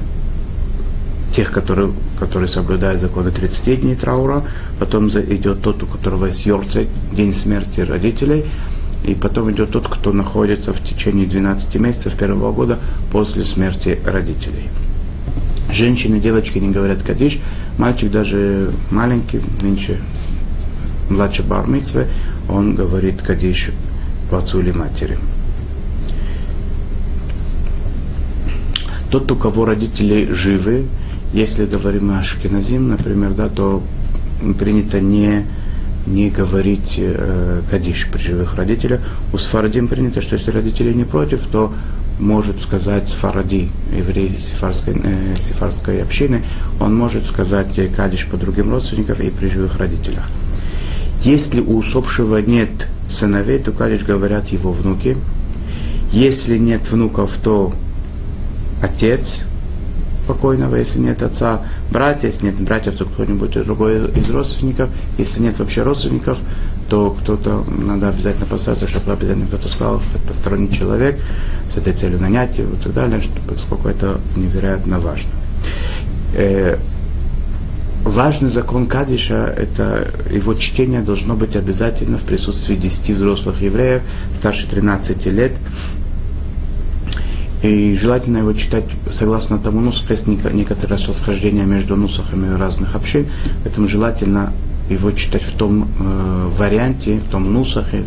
тех, 1.32 1.52
которые, 1.52 1.94
которые 2.20 2.48
соблюдают 2.48 3.02
законы 3.02 3.32
30 3.32 3.82
дней 3.82 3.96
траура, 3.96 4.44
потом 4.80 5.10
идет 5.10 5.62
тот, 5.62 5.82
у 5.84 5.86
которого 5.86 6.26
есть 6.26 6.46
Йорце, 6.46 6.88
день 7.14 7.34
смерти 7.34 7.82
родителей, 7.82 8.46
и 9.04 9.16
потом 9.16 9.52
идет 9.52 9.72
тот, 9.72 9.88
кто 9.88 10.12
находится 10.12 10.74
в 10.74 10.84
течение 10.84 11.26
12 11.26 11.76
месяцев 11.76 12.16
первого 12.16 12.52
года 12.52 12.80
после 13.12 13.44
смерти 13.44 14.00
родителей. 14.06 14.70
Женщины, 15.72 16.20
девочки 16.20 16.58
не 16.60 16.70
говорят 16.70 17.02
кадиш, 17.02 17.40
мальчик 17.78 18.12
даже 18.12 18.72
маленький, 18.92 19.42
меньше, 19.62 20.00
младше 21.10 21.44
бармитсвы, 21.44 22.08
он 22.50 22.76
говорит 22.76 23.22
кадиш 23.22 23.72
по 24.30 24.40
отцу 24.40 24.60
или 24.60 24.72
матери. 24.72 25.18
Тот, 29.10 29.32
у 29.32 29.36
кого 29.36 29.66
родители 29.66 30.32
живы, 30.32 30.86
если 31.34 31.66
говорим 31.66 32.12
о 32.12 32.20
Ашкеназим, 32.20 32.90
например, 32.90 33.32
да, 33.32 33.48
то 33.50 33.82
принято 34.60 35.00
не, 35.00 35.46
не 36.06 36.30
говорить 36.30 36.96
э, 36.98 37.62
кадиш 37.70 38.08
при 38.12 38.22
живых 38.22 38.56
родителях. 38.56 39.02
У 39.32 39.38
Сфарадим 39.38 39.88
принято, 39.88 40.22
что 40.22 40.36
если 40.36 40.52
родители 40.52 40.94
не 40.94 41.06
против, 41.06 41.48
то 41.48 41.74
может 42.20 42.62
сказать 42.62 43.08
Сфаради, 43.08 43.70
еврей 43.96 44.36
сефарской, 44.36 44.96
э, 45.04 45.36
сефарской 45.40 46.04
общины, 46.04 46.44
он 46.80 46.96
может 46.96 47.26
сказать 47.26 47.80
кадиш 47.96 48.28
по 48.28 48.38
другим 48.38 48.72
родственникам 48.72 49.18
и 49.22 49.30
при 49.30 49.48
живых 49.48 49.78
родителях. 49.78 50.30
Если 51.24 51.62
у 51.62 51.78
усопшего 51.78 52.38
нет 52.38 52.88
сыновей, 53.10 53.60
то 53.60 53.72
кадиш 53.72 54.04
говорят 54.04 54.50
его 54.50 54.72
внуки. 54.72 55.18
Если 56.12 56.58
нет 56.58 56.90
внуков, 56.92 57.38
то 57.42 57.74
отец, 58.82 59.42
покойного, 60.32 60.76
если 60.78 60.98
нет 60.98 61.22
отца, 61.24 61.62
братья, 61.92 62.28
если 62.28 62.46
нет 62.46 62.62
братьев, 62.62 62.96
то 62.96 63.04
кто-нибудь 63.04 63.52
другой 63.66 64.10
из 64.12 64.30
родственников. 64.30 64.90
Если 65.18 65.42
нет 65.42 65.60
вообще 65.60 65.84
родственников, 65.84 66.40
то 66.90 67.12
кто-то, 67.12 67.66
надо 67.68 68.08
обязательно 68.08 68.46
постараться, 68.46 68.88
чтобы 68.88 69.12
обязательно 69.12 69.48
кто-то 69.48 69.68
сказал, 69.68 70.02
это 70.16 70.24
посторонний 70.26 70.72
человек, 70.72 71.20
с 71.70 71.76
этой 71.76 71.92
целью 71.92 72.22
нанять 72.22 72.58
его 72.60 72.74
и 72.74 72.78
так 72.78 72.94
далее, 72.94 73.22
поскольку 73.48 73.90
это 73.90 74.22
невероятно 74.38 75.00
важно. 75.00 75.32
Э, 76.34 76.78
важный 78.06 78.50
закон 78.50 78.86
Кадиша, 78.86 79.54
это 79.58 80.12
его 80.32 80.54
чтение 80.54 81.02
должно 81.02 81.36
быть 81.36 81.58
обязательно 81.58 82.18
в 82.18 82.24
присутствии 82.24 82.76
10 82.76 83.10
взрослых 83.12 83.62
евреев 83.62 84.02
старше 84.34 84.66
13 84.70 85.26
лет, 85.26 85.52
и 87.62 87.96
желательно 87.96 88.40
его 88.40 88.54
читать 88.54 88.86
согласно 89.10 89.60
тому 89.60 89.82
нусаху, 89.82 90.14
есть 90.14 90.28
некоторое 90.28 90.96
расхождение 90.96 91.66
между 91.66 91.96
нусахами 91.96 92.58
разных 92.58 92.96
общин, 92.96 93.28
поэтому 93.64 93.88
желательно 93.88 94.52
его 94.90 95.12
читать 95.12 95.44
в 95.44 95.56
том 95.56 95.88
э, 96.00 96.50
варианте, 96.58 97.20
в 97.20 97.30
том 97.30 97.54
нусахе, 97.54 98.04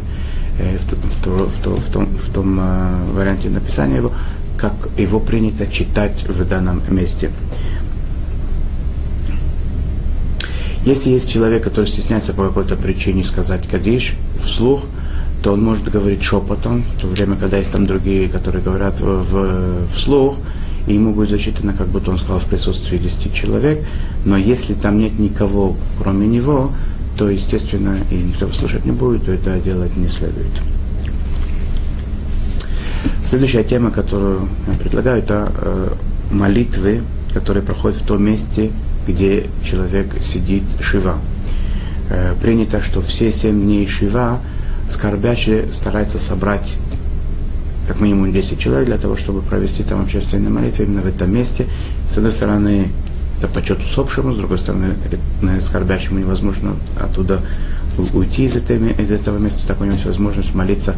э, 0.58 0.76
в, 0.76 0.92
в, 0.92 1.66
в, 1.66 1.80
в 1.80 1.92
том, 1.92 2.06
в 2.06 2.34
том 2.34 2.58
э, 2.60 3.12
варианте 3.14 3.48
написания 3.48 3.96
его, 3.96 4.12
как 4.56 4.72
его 4.98 5.20
принято 5.20 5.66
читать 5.66 6.24
в 6.28 6.46
данном 6.48 6.82
месте. 6.90 7.30
Если 10.84 11.10
есть 11.10 11.30
человек, 11.30 11.62
который 11.62 11.86
стесняется 11.86 12.34
по 12.34 12.46
какой-то 12.48 12.76
причине 12.76 13.24
сказать 13.24 13.66
кадиш 13.66 14.14
вслух, 14.38 14.84
то 15.44 15.52
он 15.52 15.62
может 15.62 15.90
говорить 15.90 16.22
шепотом, 16.22 16.82
в 16.84 17.02
то 17.02 17.06
время, 17.06 17.36
когда 17.36 17.58
есть 17.58 17.70
там 17.70 17.84
другие, 17.84 18.30
которые 18.30 18.64
говорят 18.64 18.98
в, 18.98 19.86
вслух, 19.88 20.38
и 20.86 20.94
ему 20.94 21.12
будет 21.12 21.28
зачитано, 21.28 21.74
как 21.74 21.88
будто 21.88 22.12
он 22.12 22.16
сказал 22.16 22.38
в 22.38 22.46
присутствии 22.46 22.96
10 22.96 23.34
человек, 23.34 23.84
но 24.24 24.38
если 24.38 24.72
там 24.72 24.98
нет 24.98 25.18
никого, 25.18 25.76
кроме 26.00 26.26
него, 26.26 26.72
то, 27.18 27.28
естественно, 27.28 27.98
и 28.10 28.14
никто 28.14 28.48
слушать 28.48 28.86
не 28.86 28.92
будет, 28.92 29.26
то 29.26 29.32
это 29.32 29.60
делать 29.60 29.94
не 29.98 30.08
следует. 30.08 30.50
Следующая 33.22 33.64
тема, 33.64 33.90
которую 33.90 34.48
я 34.66 34.78
предлагаю, 34.78 35.18
это 35.18 35.52
э, 35.54 35.88
молитвы, 36.30 37.02
которые 37.34 37.62
проходят 37.62 37.98
в 37.98 38.06
том 38.06 38.24
месте, 38.24 38.70
где 39.06 39.46
человек 39.62 40.06
сидит 40.22 40.64
шива. 40.80 41.18
Э, 42.08 42.34
принято, 42.40 42.80
что 42.80 43.02
все 43.02 43.30
семь 43.30 43.60
дней 43.60 43.86
шива 43.86 44.40
скорбящий 44.90 45.72
старается 45.72 46.18
собрать 46.18 46.76
как 47.86 48.00
минимум 48.00 48.32
10 48.32 48.58
человек 48.58 48.86
для 48.86 48.98
того, 48.98 49.16
чтобы 49.16 49.42
провести 49.42 49.82
там 49.82 50.02
общественную 50.02 50.52
молитву 50.52 50.84
именно 50.84 51.02
в 51.02 51.06
этом 51.06 51.32
месте. 51.32 51.66
С 52.10 52.16
одной 52.16 52.32
стороны, 52.32 52.88
это 53.38 53.48
почет 53.48 53.82
усопшему, 53.82 54.32
с 54.32 54.36
другой 54.36 54.58
стороны, 54.58 54.94
скорбящему 55.60 56.18
невозможно 56.18 56.76
оттуда 56.98 57.42
уйти 58.12 58.44
из, 58.44 58.56
этой, 58.56 58.78
из 58.92 59.10
этого 59.10 59.38
места, 59.38 59.66
так 59.66 59.80
у 59.80 59.84
него 59.84 59.94
есть 59.94 60.06
возможность 60.06 60.54
молиться 60.54 60.96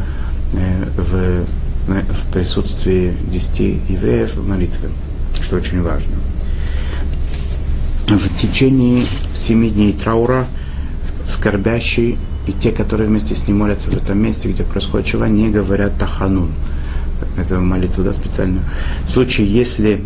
э, 0.53 0.85
в, 0.97 1.45
в 1.87 2.33
присутствии 2.33 3.13
10 3.31 3.59
евреев 3.89 4.35
в 4.35 4.47
молитве, 4.47 4.89
что 5.41 5.57
очень 5.57 5.81
важно. 5.81 6.13
В 8.07 8.41
течение 8.41 9.05
семи 9.35 9.69
дней 9.69 9.93
траура 9.93 10.45
скорбящий 11.27 12.17
и 12.47 12.53
те, 12.53 12.71
которые 12.71 13.07
вместе 13.07 13.35
с 13.35 13.47
ним 13.47 13.57
молятся 13.57 13.89
в 13.89 13.95
этом 13.95 14.17
месте, 14.17 14.49
где 14.49 14.63
происходит 14.63 15.07
чува, 15.07 15.27
не 15.27 15.49
говорят 15.49 15.97
таханун. 15.97 16.51
Это 17.37 17.59
молитву, 17.59 18.03
да, 18.03 18.13
специально. 18.13 18.61
В 19.05 19.09
случае, 19.09 19.47
если 19.47 20.03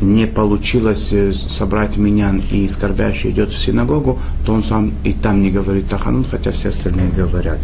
не 0.00 0.26
получилось 0.26 1.10
э, 1.12 1.32
собрать 1.32 1.96
минян 1.98 2.42
и 2.50 2.68
скорбящий 2.68 3.30
идет 3.30 3.50
в 3.50 3.58
синагогу, 3.58 4.18
то 4.46 4.54
он 4.54 4.64
сам 4.64 4.92
и 5.04 5.12
там 5.12 5.42
не 5.42 5.50
говорит 5.50 5.88
таханун, 5.88 6.24
хотя 6.24 6.50
все 6.52 6.70
остальные 6.70 7.10
говорят. 7.10 7.58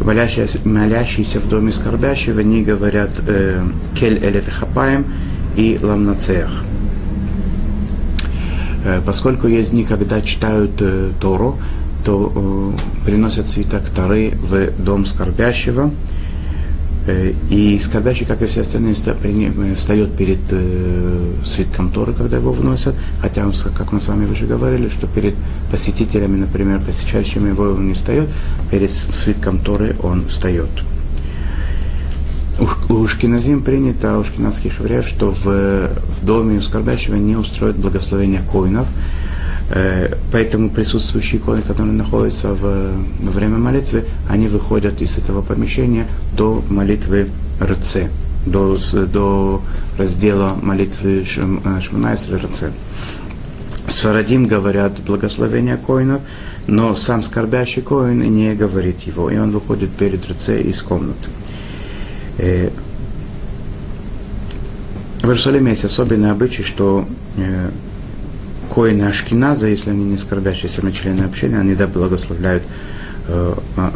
Молящиеся, 0.00 0.60
молящиеся 0.64 1.40
в 1.40 1.48
доме 1.48 1.72
скорбящего 1.72 2.40
не 2.40 2.62
говорят 2.62 3.10
э, 3.26 3.62
кель 3.98 4.18
эль 4.22 4.42
хапаем 4.48 5.04
и 5.56 5.78
ламнацеях. 5.82 6.64
Э, 8.84 9.00
поскольку 9.04 9.48
есть 9.48 9.72
дни, 9.72 9.84
когда 9.84 10.22
читают 10.22 10.80
э, 10.80 11.10
Тору, 11.20 11.58
то 12.04 12.32
э, 12.34 13.04
приносят 13.04 13.48
свиток 13.48 13.88
Тары 13.90 14.32
в 14.42 14.70
дом 14.82 15.06
скорбящего, 15.06 15.90
э, 17.06 17.32
и 17.50 17.78
скорбящий, 17.78 18.26
как 18.26 18.42
и 18.42 18.46
все 18.46 18.62
остальные, 18.62 18.94
э, 18.94 19.74
встает 19.74 20.16
перед 20.16 20.40
э, 20.50 21.32
свитком 21.44 21.90
Торы, 21.90 22.12
когда 22.12 22.36
его 22.36 22.52
вносят. 22.52 22.94
Хотя, 23.20 23.50
как 23.76 23.92
мы 23.92 24.00
с 24.00 24.08
вами 24.08 24.30
уже 24.30 24.46
говорили, 24.46 24.88
что 24.88 25.06
перед 25.06 25.34
посетителями, 25.70 26.38
например, 26.38 26.80
посещающими 26.80 27.48
его 27.48 27.64
он 27.64 27.88
не 27.88 27.94
встает, 27.94 28.30
перед 28.70 28.90
свитком 28.90 29.58
Торы 29.58 29.96
он 30.02 30.26
встает. 30.26 30.70
У 32.90 33.06
Шкиназим 33.08 33.62
принято, 33.62 34.18
у 34.18 34.24
шкиназских 34.24 34.80
евреев, 34.80 35.08
что 35.08 35.30
в, 35.30 35.44
в 35.46 36.24
доме 36.24 36.58
у 36.58 36.60
скорбящего 36.60 37.14
не 37.14 37.34
устроят 37.34 37.76
благословения 37.76 38.42
коинов, 38.42 38.86
поэтому 40.32 40.70
присутствующие 40.70 41.40
иконы, 41.40 41.62
которые 41.62 41.92
находятся 41.92 42.54
в, 42.54 42.62
во 42.62 43.30
время 43.30 43.58
молитвы, 43.58 44.04
они 44.28 44.48
выходят 44.48 45.00
из 45.00 45.16
этого 45.16 45.42
помещения 45.42 46.06
до 46.36 46.62
молитвы 46.68 47.30
РЦ, 47.62 48.08
до, 48.46 48.76
до 49.06 49.62
раздела 49.96 50.56
молитвы 50.60 51.24
э, 51.24 51.80
Шманайс 51.80 52.28
РЦ. 52.30 52.64
Сфарадим 53.86 54.46
говорят 54.46 55.00
благословение 55.00 55.76
коинов, 55.76 56.22
но 56.66 56.96
сам 56.96 57.22
скорбящий 57.22 57.82
коин 57.82 58.20
не 58.20 58.54
говорит 58.54 59.00
его, 59.00 59.30
и 59.30 59.38
он 59.38 59.50
выходит 59.50 59.90
перед 59.90 60.28
РЦ 60.28 60.50
из 60.50 60.82
комнаты. 60.82 61.28
Э, 62.38 62.70
в 65.20 65.24
Иерусалиме 65.26 65.70
есть 65.70 65.84
особенный 65.84 66.30
обычай, 66.30 66.62
что 66.62 67.06
коины 68.70 69.02
Ашкиназа, 69.02 69.68
если 69.68 69.90
они 69.90 70.04
не 70.04 70.16
скорбящие 70.16 70.70
сами 70.70 70.92
члены 70.92 71.22
общения, 71.22 71.58
они 71.58 71.74
да 71.74 71.86
благословляют, 71.86 72.62
э, 73.28 73.54
э, 73.76 73.90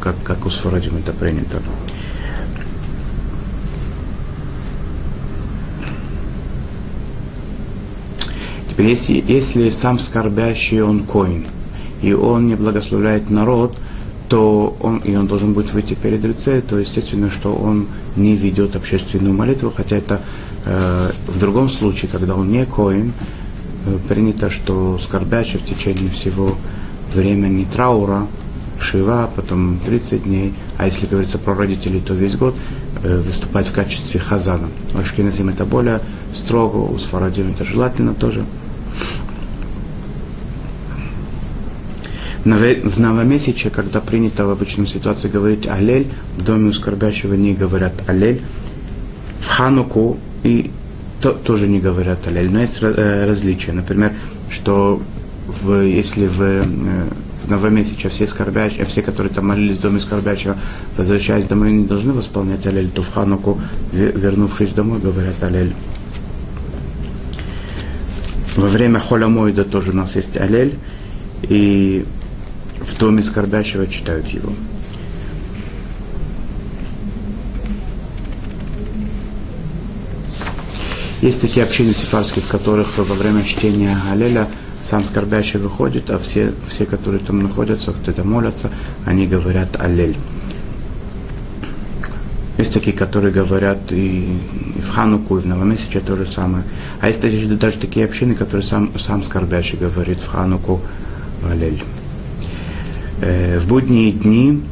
как, 0.00 0.16
как 0.24 0.44
у 0.46 0.50
Сфарадим 0.50 0.96
это 0.96 1.12
принято. 1.12 1.62
Теперь, 8.68 8.86
если, 8.86 9.24
если 9.26 9.70
сам 9.70 9.98
скорбящий 9.98 10.82
он 10.82 11.04
коин, 11.04 11.46
и 12.02 12.12
он 12.12 12.48
не 12.48 12.56
благословляет 12.56 13.30
народ, 13.30 13.76
то 14.28 14.76
он, 14.80 14.98
и 14.98 15.16
он 15.16 15.26
должен 15.26 15.52
будет 15.52 15.72
выйти 15.72 15.94
перед 15.94 16.24
лице, 16.24 16.60
то 16.60 16.78
естественно, 16.78 17.30
что 17.30 17.52
он 17.52 17.88
не 18.16 18.36
ведет 18.36 18.76
общественную 18.76 19.34
молитву, 19.34 19.72
хотя 19.76 19.96
это 19.96 20.20
э, 20.64 21.10
в 21.26 21.38
другом 21.38 21.68
случае, 21.68 22.10
когда 22.10 22.36
он 22.36 22.50
не 22.50 22.64
коин, 22.64 23.12
принято, 24.08 24.50
что 24.50 24.98
скорбящий 24.98 25.58
в 25.58 25.64
течение 25.64 26.10
всего 26.10 26.56
времени 27.14 27.66
траура, 27.72 28.26
шива, 28.80 29.30
потом 29.34 29.78
30 29.84 30.24
дней, 30.24 30.54
а 30.78 30.86
если 30.86 31.06
говорится 31.06 31.38
про 31.38 31.54
родителей, 31.54 32.00
то 32.00 32.14
весь 32.14 32.36
год 32.36 32.54
э, 33.02 33.20
выступать 33.20 33.66
в 33.66 33.72
качестве 33.72 34.20
хазана. 34.20 34.68
У 34.94 34.98
Ашкеназим 34.98 35.48
это 35.48 35.64
более 35.64 36.00
строго, 36.32 36.76
у 36.76 36.98
Сфарадим 36.98 37.50
это 37.50 37.64
желательно 37.64 38.14
тоже. 38.14 38.44
В 42.44 42.98
новомесяче, 42.98 43.68
когда 43.68 44.00
принято 44.00 44.46
в 44.46 44.50
обычной 44.50 44.86
ситуации 44.86 45.28
говорить 45.28 45.66
«Алель», 45.66 46.08
в 46.38 46.42
доме 46.42 46.70
у 46.70 46.72
скорбящего 46.72 47.34
не 47.34 47.52
говорят 47.52 47.92
«Алель», 48.06 48.40
в 49.40 49.46
Хануку 49.48 50.16
и 50.42 50.70
то, 51.20 51.32
тоже 51.32 51.68
не 51.68 51.80
говорят 51.80 52.26
алель, 52.26 52.50
но 52.50 52.60
есть 52.60 52.78
э, 52.82 53.26
различия. 53.26 53.72
Например, 53.72 54.12
что 54.48 55.02
в, 55.46 55.82
если 55.82 56.26
в, 56.26 56.40
э, 56.40 56.62
в 57.44 57.50
новомесяче 57.50 58.08
все 58.08 58.26
скорбящие, 58.26 58.84
все, 58.84 59.02
которые 59.02 59.32
там 59.32 59.48
молились 59.48 59.78
в 59.78 59.82
доме 59.82 60.00
скорбящего, 60.00 60.56
возвращаясь 60.96 61.44
домой, 61.44 61.72
не 61.72 61.84
должны 61.84 62.12
восполнять 62.12 62.66
алель, 62.66 62.88
то 62.88 63.02
в 63.02 63.12
Хануку, 63.12 63.60
вернувшись 63.92 64.70
домой, 64.70 65.00
говорят 65.00 65.42
алель. 65.42 65.74
Во 68.56 68.68
время 68.68 68.98
холямоида 68.98 69.64
тоже 69.64 69.92
у 69.92 69.96
нас 69.96 70.16
есть 70.16 70.36
алель, 70.36 70.74
и 71.42 72.04
в 72.80 72.98
доме 72.98 73.22
скорбящего 73.22 73.86
читают 73.86 74.26
его. 74.28 74.52
Есть 81.22 81.42
такие 81.42 81.64
общины 81.64 81.92
сефарские, 81.92 82.42
в 82.42 82.48
которых 82.48 82.96
во 82.96 83.14
время 83.14 83.44
чтения 83.44 83.94
Алеля 84.10 84.48
сам 84.80 85.04
скорбящий 85.04 85.58
выходит, 85.58 86.08
а 86.08 86.18
все, 86.18 86.52
все 86.66 86.86
которые 86.86 87.20
там 87.20 87.42
находятся, 87.42 87.92
кто-то 87.92 88.24
молятся, 88.24 88.70
они 89.04 89.26
говорят 89.26 89.78
Аллель. 89.78 90.16
Есть 92.56 92.72
такие, 92.72 92.96
которые 92.96 93.32
говорят 93.32 93.92
и, 93.92 94.38
и 94.76 94.80
в 94.80 94.88
Хануку, 94.88 95.36
и 95.36 95.42
в 95.42 95.46
Новомесяче 95.46 96.00
то 96.00 96.16
же 96.16 96.24
самое. 96.24 96.64
А 97.00 97.08
есть 97.08 97.20
даже 97.58 97.76
такие 97.76 98.06
общины, 98.06 98.34
которые 98.34 98.64
сам, 98.64 98.90
сам 98.98 99.22
скорбящий 99.22 99.78
говорит 99.78 100.18
в 100.20 100.26
Хануку 100.26 100.80
Аллель. 101.42 101.82
Э, 103.20 103.58
в 103.58 103.68
будние 103.68 104.12
дни 104.12 104.62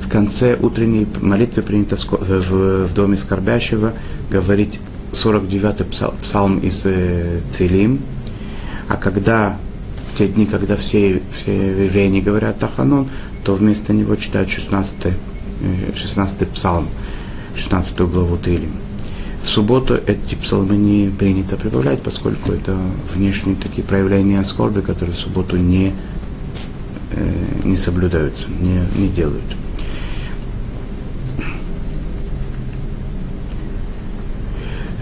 в 0.00 0.08
конце 0.08 0.56
утренней 0.56 1.06
молитвы 1.20 1.62
принято 1.62 1.96
в, 1.96 2.10
в, 2.10 2.86
в 2.86 2.94
доме 2.94 3.18
скорбящего 3.18 3.92
говорить 4.30 4.80
49-й 5.16 5.84
псалм 6.22 6.58
из 6.58 6.82
э, 6.84 7.40
Целим, 7.52 8.00
а 8.88 8.96
когда 8.96 9.56
те 10.16 10.28
дни, 10.28 10.46
когда 10.46 10.76
все, 10.76 11.22
все 11.34 11.84
евреи 11.84 12.20
говорят 12.20 12.58
Таханон, 12.58 13.08
то 13.44 13.54
вместо 13.54 13.92
него 13.92 14.16
читают 14.16 14.50
16 14.50 14.94
16 15.94 16.42
э, 16.42 16.46
псалм, 16.46 16.88
16 17.56 17.98
главу 18.00 18.36
Тилим. 18.36 18.72
В 19.42 19.48
субботу 19.48 19.94
эти 19.94 20.34
псалмы 20.34 20.76
не 20.76 21.08
принято 21.08 21.56
прибавлять, 21.56 22.02
поскольку 22.02 22.52
это 22.52 22.76
внешние 23.14 23.56
такие 23.56 23.84
проявления 23.84 24.44
скорби, 24.44 24.80
которые 24.80 25.14
в 25.14 25.18
субботу 25.18 25.56
не, 25.56 25.94
э, 27.12 27.32
не 27.64 27.76
соблюдаются, 27.76 28.46
не, 28.60 28.80
не 29.00 29.08
делают. 29.08 29.44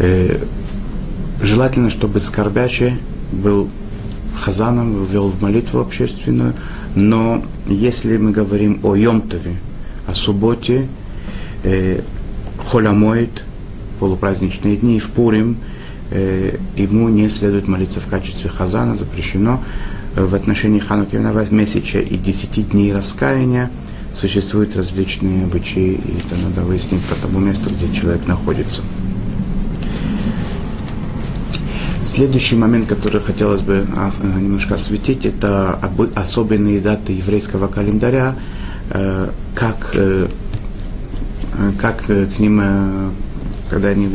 Э, 0.04 0.38
желательно, 1.40 1.88
чтобы 1.88 2.20
скорбящий 2.20 2.98
был 3.32 3.70
хазаном, 4.36 5.06
ввел 5.06 5.28
в 5.28 5.40
молитву 5.40 5.80
общественную, 5.80 6.52
но 6.94 7.42
если 7.66 8.18
мы 8.18 8.30
говорим 8.30 8.80
о 8.82 8.96
Йомтове, 8.96 9.56
о 10.06 10.12
субботе, 10.12 10.88
э, 11.62 12.02
холямоид, 12.58 13.44
полупраздничные 13.98 14.76
дни, 14.76 14.98
в 14.98 15.08
Пурим, 15.08 15.56
э, 16.10 16.58
ему 16.76 17.08
не 17.08 17.30
следует 17.30 17.66
молиться 17.66 18.00
в 18.00 18.06
качестве 18.06 18.50
хазана, 18.50 18.96
запрещено. 18.96 19.62
В 20.14 20.34
отношении 20.34 20.80
Хануки 20.80 21.16
месяча 21.50 22.00
и 22.00 22.18
десяти 22.18 22.62
дней 22.62 22.92
раскаяния 22.92 23.70
существуют 24.14 24.76
различные 24.76 25.44
обычаи, 25.44 25.94
и 25.94 26.18
это 26.18 26.36
надо 26.44 26.60
выяснить 26.60 27.02
по 27.04 27.14
тому 27.14 27.40
месту, 27.40 27.70
где 27.70 27.92
человек 27.92 28.26
находится. 28.26 28.82
Следующий 32.14 32.54
момент, 32.54 32.86
который 32.86 33.20
хотелось 33.20 33.62
бы 33.62 33.84
а, 33.96 34.12
немножко 34.22 34.76
осветить, 34.76 35.26
это 35.26 35.80
особенные 36.14 36.78
даты 36.78 37.12
еврейского 37.12 37.66
календаря, 37.66 38.36
э, 38.90 39.30
как, 39.56 39.90
э, 39.94 40.28
как 41.80 42.04
к 42.04 42.38
ним, 42.38 42.60
э, 42.62 43.10
когда 43.68 43.88
они 43.88 44.10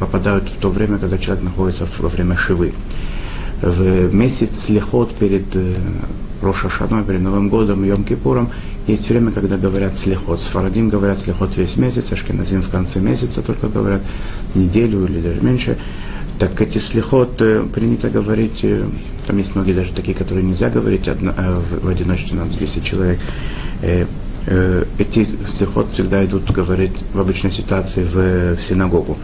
попадают 0.00 0.48
в 0.48 0.56
то 0.56 0.70
время, 0.70 0.96
когда 0.96 1.18
человек 1.18 1.44
находится 1.44 1.86
во 1.98 2.08
время 2.08 2.34
Шивы. 2.34 2.72
В 3.60 4.14
месяц 4.14 4.70
Лехот 4.70 5.12
перед 5.12 5.44
Роша 6.40 6.70
Шаной, 6.70 7.04
перед 7.04 7.20
Новым 7.20 7.50
годом 7.50 7.84
и 7.84 7.88
Йом-Кипуром 7.88 8.48
есть 8.86 9.10
время, 9.10 9.32
когда 9.32 9.58
говорят 9.58 9.98
слехот. 9.98 10.40
Фарадим 10.40 10.88
говорят 10.88 11.18
слехот 11.18 11.56
весь 11.58 11.76
месяц, 11.76 12.10
Ашкеназим 12.10 12.62
в 12.62 12.70
конце 12.70 13.00
месяца 13.00 13.42
только 13.42 13.68
говорят 13.68 14.00
неделю 14.54 15.04
или 15.06 15.20
даже 15.20 15.42
меньше. 15.42 15.78
Так 16.38 16.60
эти 16.60 16.78
слихот 16.78 17.40
э, 17.40 17.62
принято 17.72 18.10
говорить, 18.10 18.60
э, 18.64 18.84
там 19.26 19.38
есть 19.38 19.54
многие 19.54 19.72
даже 19.72 19.92
такие, 19.92 20.16
которые 20.16 20.44
нельзя 20.44 20.68
говорить 20.68 21.06
одно, 21.06 21.32
э, 21.36 21.60
в, 21.60 21.84
в 21.84 21.88
одиночестве, 21.88 22.38
надо 22.38 22.54
10 22.54 22.84
человек. 22.84 23.20
Эти 24.98 25.26
слихот 25.46 25.90
всегда 25.90 26.22
идут 26.24 26.50
говорить 26.50 26.92
в 27.14 27.20
обычной 27.20 27.50
ситуации 27.50 28.04
в, 28.04 28.56
в 28.56 28.60
синагогу. 28.60 29.16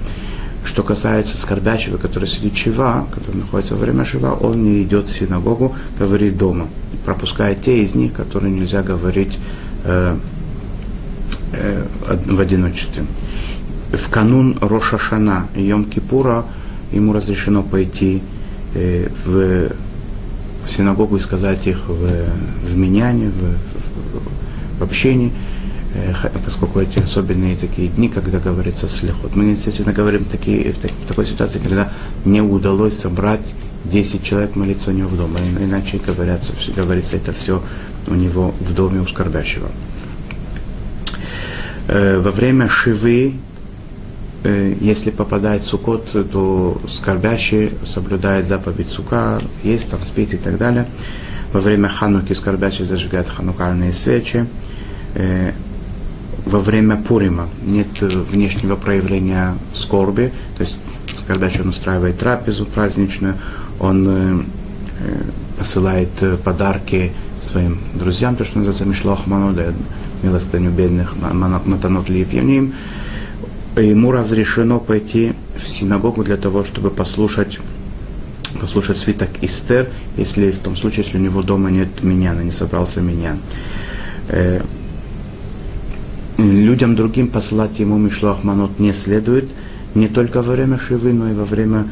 Что 0.64 0.82
касается 0.82 1.38
скорбящего, 1.38 1.96
который 1.96 2.28
сидит 2.28 2.56
шива, 2.56 3.06
который 3.10 3.36
находится 3.36 3.74
во 3.74 3.80
время 3.80 4.04
шива, 4.04 4.32
он 4.32 4.62
не 4.62 4.82
идет 4.82 5.08
в 5.08 5.12
синагогу, 5.12 5.74
говорит 5.98 6.36
дома, 6.36 6.68
пропуская 7.04 7.54
те 7.54 7.82
из 7.82 7.94
них, 7.94 8.12
которые 8.12 8.52
нельзя 8.52 8.82
говорить 8.82 9.38
э, 9.84 10.16
э, 11.52 11.86
в 12.26 12.40
одиночестве. 12.40 13.04
В 13.92 14.10
канун 14.10 14.58
Рошашана 14.60 15.48
и 15.56 15.62
Йом-Кипура 15.62 16.44
ему 16.92 17.12
разрешено 17.12 17.62
пойти 17.62 18.22
э, 18.74 19.08
в 19.24 19.70
синагогу 20.66 21.16
и 21.16 21.20
сказать 21.20 21.66
их 21.66 21.88
в, 21.88 22.08
в 22.66 22.76
меняне, 22.76 23.28
в, 23.30 24.78
в, 24.78 24.80
в 24.80 24.82
общении, 24.82 25.32
э, 25.94 26.12
поскольку 26.44 26.80
эти 26.80 26.98
особенные 26.98 27.56
такие 27.56 27.88
дни, 27.88 28.08
когда 28.08 28.38
говорится 28.38 28.88
слихот. 28.88 29.36
Мы, 29.36 29.44
естественно, 29.44 29.92
говорим 29.92 30.24
такие, 30.24 30.72
в, 30.72 30.76
в 30.76 31.06
такой 31.06 31.26
ситуации, 31.26 31.58
когда 31.58 31.92
не 32.24 32.40
удалось 32.40 32.98
собрать 32.98 33.54
10 33.84 34.22
человек 34.22 34.56
молиться 34.56 34.90
у 34.90 34.92
него 34.92 35.08
в 35.08 35.16
доме, 35.16 35.38
иначе 35.60 35.98
говорится, 36.04 36.52
говорится 36.76 37.16
это 37.16 37.32
все 37.32 37.62
у 38.06 38.14
него 38.14 38.54
в 38.60 38.74
доме 38.74 39.00
у 39.00 39.06
скорбящего. 39.06 39.68
Э, 41.88 42.18
во 42.18 42.30
время 42.30 42.68
шивы 42.68 43.34
если 44.42 45.10
попадает 45.10 45.62
сукот, 45.62 46.10
то 46.30 46.80
скорбящий 46.88 47.72
соблюдает 47.84 48.46
заповедь 48.46 48.88
сука, 48.88 49.38
есть 49.62 49.90
там, 49.90 50.00
спит 50.02 50.32
и 50.32 50.38
так 50.38 50.56
далее. 50.56 50.86
Во 51.52 51.60
время 51.60 51.88
хануки 51.88 52.32
скорбящий 52.32 52.84
зажигает 52.84 53.28
ханукальные 53.28 53.92
свечи. 53.92 54.46
Э, 55.14 55.52
во 56.46 56.60
время 56.60 56.96
Пурима 56.96 57.48
нет 57.62 58.00
внешнего 58.00 58.76
проявления 58.76 59.56
скорби, 59.74 60.32
то 60.56 60.62
есть 60.62 60.78
скорбящий 61.18 61.60
он 61.60 61.68
устраивает 61.68 62.18
трапезу 62.18 62.64
праздничную, 62.64 63.34
он 63.78 64.08
э, 64.08 64.42
посылает 65.58 66.10
подарки 66.42 67.12
своим 67.42 67.78
друзьям, 67.94 68.36
то, 68.36 68.44
что 68.44 68.58
называется 68.58 68.86
Мишлох 68.86 69.26
Мануда, 69.26 69.74
милостыню 70.22 70.70
бедных 70.70 71.14
Матанот 71.16 72.08
Лиевьяним, 72.08 72.74
ему 73.76 74.10
разрешено 74.10 74.80
пойти 74.80 75.32
в 75.56 75.66
синагогу 75.66 76.24
для 76.24 76.36
того, 76.36 76.64
чтобы 76.64 76.90
послушать, 76.90 77.58
послушать 78.60 78.98
свиток 78.98 79.28
Истер, 79.42 79.88
если 80.16 80.50
в 80.50 80.58
том 80.58 80.76
случае, 80.76 81.04
если 81.04 81.18
у 81.18 81.20
него 81.20 81.42
дома 81.42 81.70
нет 81.70 82.02
миняна, 82.02 82.40
не 82.40 82.52
собрался 82.52 83.00
минян. 83.00 83.38
Э, 84.28 84.62
людям 86.38 86.96
другим 86.96 87.28
посылать 87.28 87.78
ему 87.78 87.98
Мишлах 87.98 88.44
Манот 88.44 88.78
не 88.78 88.92
следует, 88.92 89.48
не 89.94 90.08
только 90.08 90.42
во 90.42 90.52
время 90.52 90.78
Шивы, 90.78 91.12
но 91.12 91.30
и 91.30 91.34
во 91.34 91.44
время 91.44 91.86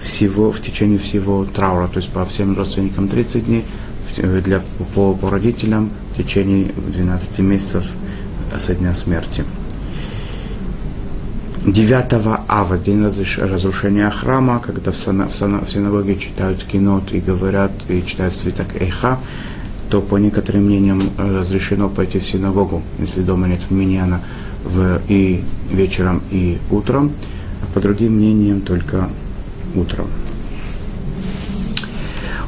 всего, 0.00 0.50
в 0.50 0.60
течение 0.60 0.98
всего 0.98 1.44
траура, 1.44 1.88
то 1.88 1.98
есть 1.98 2.10
по 2.10 2.24
всем 2.24 2.56
родственникам 2.56 3.08
30 3.08 3.46
дней, 3.46 3.64
для, 4.16 4.62
по, 4.94 5.14
по 5.14 5.30
родителям 5.30 5.90
в 6.12 6.18
течение 6.18 6.70
12 6.94 7.38
месяцев 7.40 7.86
со 8.56 8.74
дня 8.74 8.94
смерти. 8.94 9.44
9 11.66 12.12
ава, 12.48 12.76
день 12.76 13.02
разрушения 13.02 14.10
храма, 14.10 14.60
когда 14.60 14.90
в, 14.90 14.96
сана, 14.96 15.28
в, 15.28 15.34
сана, 15.34 15.60
в 15.64 15.70
синагоге 15.70 16.16
читают 16.16 16.62
кинот 16.62 17.10
и 17.12 17.20
говорят, 17.20 17.72
и 17.88 18.04
читают 18.04 18.34
свиток 18.34 18.66
Эйха, 18.78 19.18
то 19.88 20.02
по 20.02 20.18
некоторым 20.18 20.64
мнениям 20.64 21.00
разрешено 21.16 21.88
пойти 21.88 22.18
в 22.18 22.26
синагогу, 22.26 22.82
если 22.98 23.22
дома 23.22 23.48
нет 23.48 23.70
миньяна, 23.70 24.20
в, 24.62 25.00
и 25.08 25.42
вечером, 25.70 26.22
и 26.30 26.58
утром, 26.70 27.12
а 27.62 27.66
по 27.72 27.80
другим 27.80 28.12
мнениям 28.12 28.60
только 28.60 29.08
утром. 29.74 30.08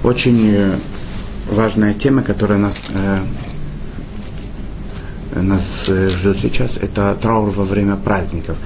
Очень 0.05 0.51
э, 0.51 0.77
важная 1.51 1.95
тема, 1.95 2.23
которая 2.23 2.59
нас, 2.59 2.83
э, 2.93 3.19
нас 5.41 5.87
э, 5.89 6.11
ждет 6.11 6.39
сейчас, 6.39 6.77
это 6.77 7.17
траур 7.19 7.49
во 7.49 7.65
время 7.65 7.97
праздников. 7.97 8.59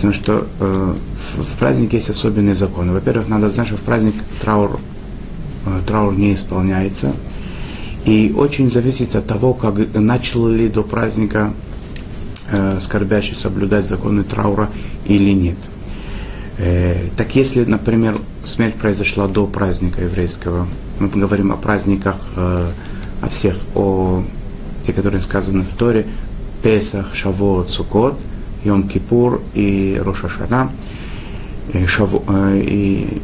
Потому 0.00 0.14
что 0.14 0.46
э, 0.60 0.94
в, 1.36 1.56
праздник 1.58 1.92
есть 1.92 2.08
особенные 2.08 2.54
законы. 2.54 2.90
Во-первых, 2.92 3.28
надо 3.28 3.50
знать, 3.50 3.66
что 3.66 3.76
в 3.76 3.82
праздник 3.82 4.14
траур, 4.40 4.80
э, 5.66 5.80
траур 5.86 6.14
не 6.14 6.32
исполняется. 6.32 7.12
И 8.06 8.32
очень 8.34 8.70
зависит 8.70 9.14
от 9.14 9.26
того, 9.26 9.52
как 9.52 9.74
начал 9.92 10.48
ли 10.48 10.70
до 10.70 10.84
праздника 10.84 11.52
э, 12.50 12.78
скорбящий 12.80 13.36
соблюдать 13.36 13.84
законы 13.84 14.24
траура 14.24 14.70
или 15.04 15.32
нет. 15.32 15.58
Э, 16.56 17.08
так 17.14 17.36
если, 17.36 17.66
например, 17.66 18.16
смерть 18.42 18.76
произошла 18.76 19.28
до 19.28 19.46
праздника 19.46 20.00
еврейского, 20.00 20.66
мы 20.98 21.08
говорим 21.08 21.52
о 21.52 21.58
праздниках, 21.58 22.16
э, 22.36 22.70
о 23.20 23.28
всех, 23.28 23.54
о 23.74 24.24
те, 24.82 24.94
которые 24.94 25.20
сказаны 25.20 25.62
в 25.62 25.74
Торе, 25.74 26.06
Песах, 26.62 27.14
Шавот, 27.14 27.68
Сукот– 27.68 28.18
Йом-Кипур 28.64 29.40
и 29.54 30.00
Рошашана. 30.02 30.70
И, 31.72 31.86
Шаву, 31.86 32.24
э, 32.26 32.62
и 32.64 33.22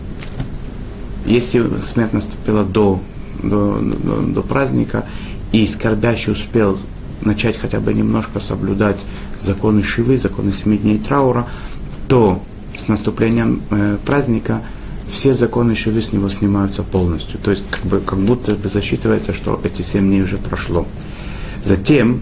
если 1.27 1.79
смерть 1.79 2.12
наступила 2.12 2.64
до, 2.64 3.01
до, 3.42 3.79
до, 3.79 4.22
до 4.22 4.42
праздника, 4.42 5.05
и 5.53 5.66
скорбящий 5.66 6.33
успел 6.33 6.79
начать 7.22 7.57
хотя 7.57 7.81
бы 7.81 7.94
немножко 7.94 8.40
соблюдать 8.40 9.05
законы 9.40 9.83
Шивы, 9.83 10.18
законы 10.18 10.53
семи 10.53 10.79
дней 10.79 10.99
траура, 10.99 11.46
то 12.09 12.42
с 12.77 12.88
наступлением 12.88 13.62
э, 13.70 13.96
праздника 14.05 14.62
все 15.09 15.33
законы 15.33 15.75
Шивы 15.75 16.03
с 16.03 16.12
него 16.12 16.29
снимаются 16.29 16.83
полностью. 16.83 17.38
То 17.40 17.51
есть 17.51 17.64
как, 17.70 17.83
бы, 17.85 18.01
как 18.01 18.18
будто 18.18 18.55
бы 18.55 18.68
засчитывается, 18.68 19.33
что 19.33 19.61
эти 19.64 19.83
семь 19.83 20.09
дней 20.09 20.22
уже 20.22 20.37
прошло. 20.37 20.87
Затем 21.62 22.20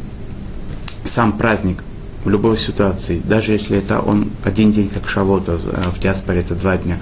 сам 1.04 1.32
праздник 1.32 1.82
в 2.24 2.30
любой 2.30 2.56
ситуации, 2.56 3.20
даже 3.24 3.52
если 3.52 3.78
это 3.78 4.00
он 4.00 4.30
один 4.42 4.72
день, 4.72 4.88
как 4.88 5.08
Шавот, 5.08 5.48
а 5.48 5.90
в 5.94 5.98
диаспоре 6.00 6.40
это 6.40 6.54
два 6.54 6.76
дня, 6.76 6.98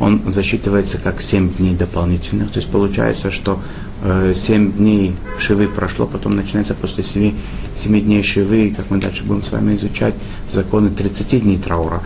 он 0.00 0.22
засчитывается 0.26 0.98
как 0.98 1.20
семь 1.20 1.52
дней 1.54 1.74
дополнительных. 1.74 2.50
То 2.50 2.58
есть 2.58 2.70
получается, 2.70 3.30
что 3.30 3.60
э, 4.02 4.32
семь 4.34 4.72
дней 4.72 5.14
Шивы 5.38 5.68
прошло, 5.68 6.06
потом 6.06 6.34
начинается 6.34 6.74
после 6.74 7.04
семи 7.04 7.34
7 7.76 8.00
дней 8.00 8.22
Шивы, 8.22 8.72
как 8.76 8.90
мы 8.90 8.98
дальше 8.98 9.24
будем 9.24 9.42
с 9.42 9.52
вами 9.52 9.76
изучать, 9.76 10.14
законы 10.48 10.90
30 10.90 11.42
дней 11.42 11.58
траура. 11.58 12.02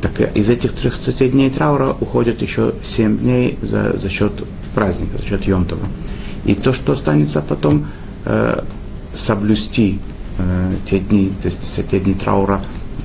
Так 0.00 0.36
из 0.36 0.50
этих 0.50 0.72
30 0.72 1.30
дней 1.30 1.50
траура 1.50 1.94
уходит 2.00 2.42
еще 2.42 2.74
7 2.84 3.18
дней 3.18 3.58
за, 3.62 3.96
за 3.96 4.08
счет 4.08 4.32
праздника, 4.74 5.18
за 5.18 5.24
счет 5.24 5.44
Йонтова. 5.44 5.86
И 6.44 6.54
то, 6.54 6.72
что 6.72 6.92
останется 6.92 7.40
потом, 7.40 7.86
э, 8.24 8.62
соблюсти 9.12 10.00
э, 10.38 10.74
те 10.88 10.98
дни, 10.98 11.32
то 11.40 11.46
есть 11.46 11.60
те 11.90 12.00
дни 12.00 12.14
траура, 12.14 12.60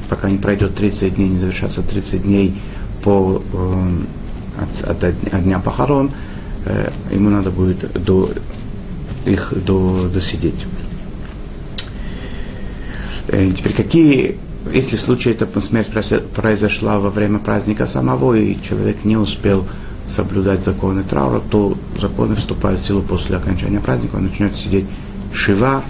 пока 0.09 0.29
не 0.29 0.37
пройдет 0.37 0.75
30 0.75 1.15
дней, 1.15 1.29
не 1.29 1.39
завершатся 1.39 1.81
30 1.81 2.23
дней 2.23 2.59
по, 3.03 3.41
э, 3.53 4.61
от, 4.61 4.89
от, 4.89 5.03
от 5.03 5.43
дня 5.43 5.59
похорон, 5.59 6.11
э, 6.65 6.91
ему 7.11 7.29
надо 7.29 7.51
будет 7.51 7.91
до, 7.93 8.29
их 9.25 9.53
до, 9.65 10.09
досидеть. 10.13 10.65
Э, 13.27 13.51
теперь 13.51 13.73
какие, 13.73 14.37
если 14.73 14.95
в 14.95 15.01
случае 15.01 15.33
эта 15.33 15.59
смерть 15.59 15.89
произошла 16.35 16.99
во 16.99 17.09
время 17.09 17.39
праздника 17.39 17.85
самого, 17.85 18.35
и 18.35 18.57
человек 18.61 19.03
не 19.03 19.17
успел 19.17 19.67
соблюдать 20.07 20.63
законы 20.63 21.03
траура, 21.03 21.41
то 21.51 21.77
законы 21.99 22.35
вступают 22.35 22.79
в 22.79 22.85
силу 22.85 23.01
после 23.01 23.35
окончания 23.35 23.81
праздника, 23.81 24.15
он 24.15 24.23
начнет 24.23 24.55
сидеть 24.55 24.85
шива, 25.33 25.83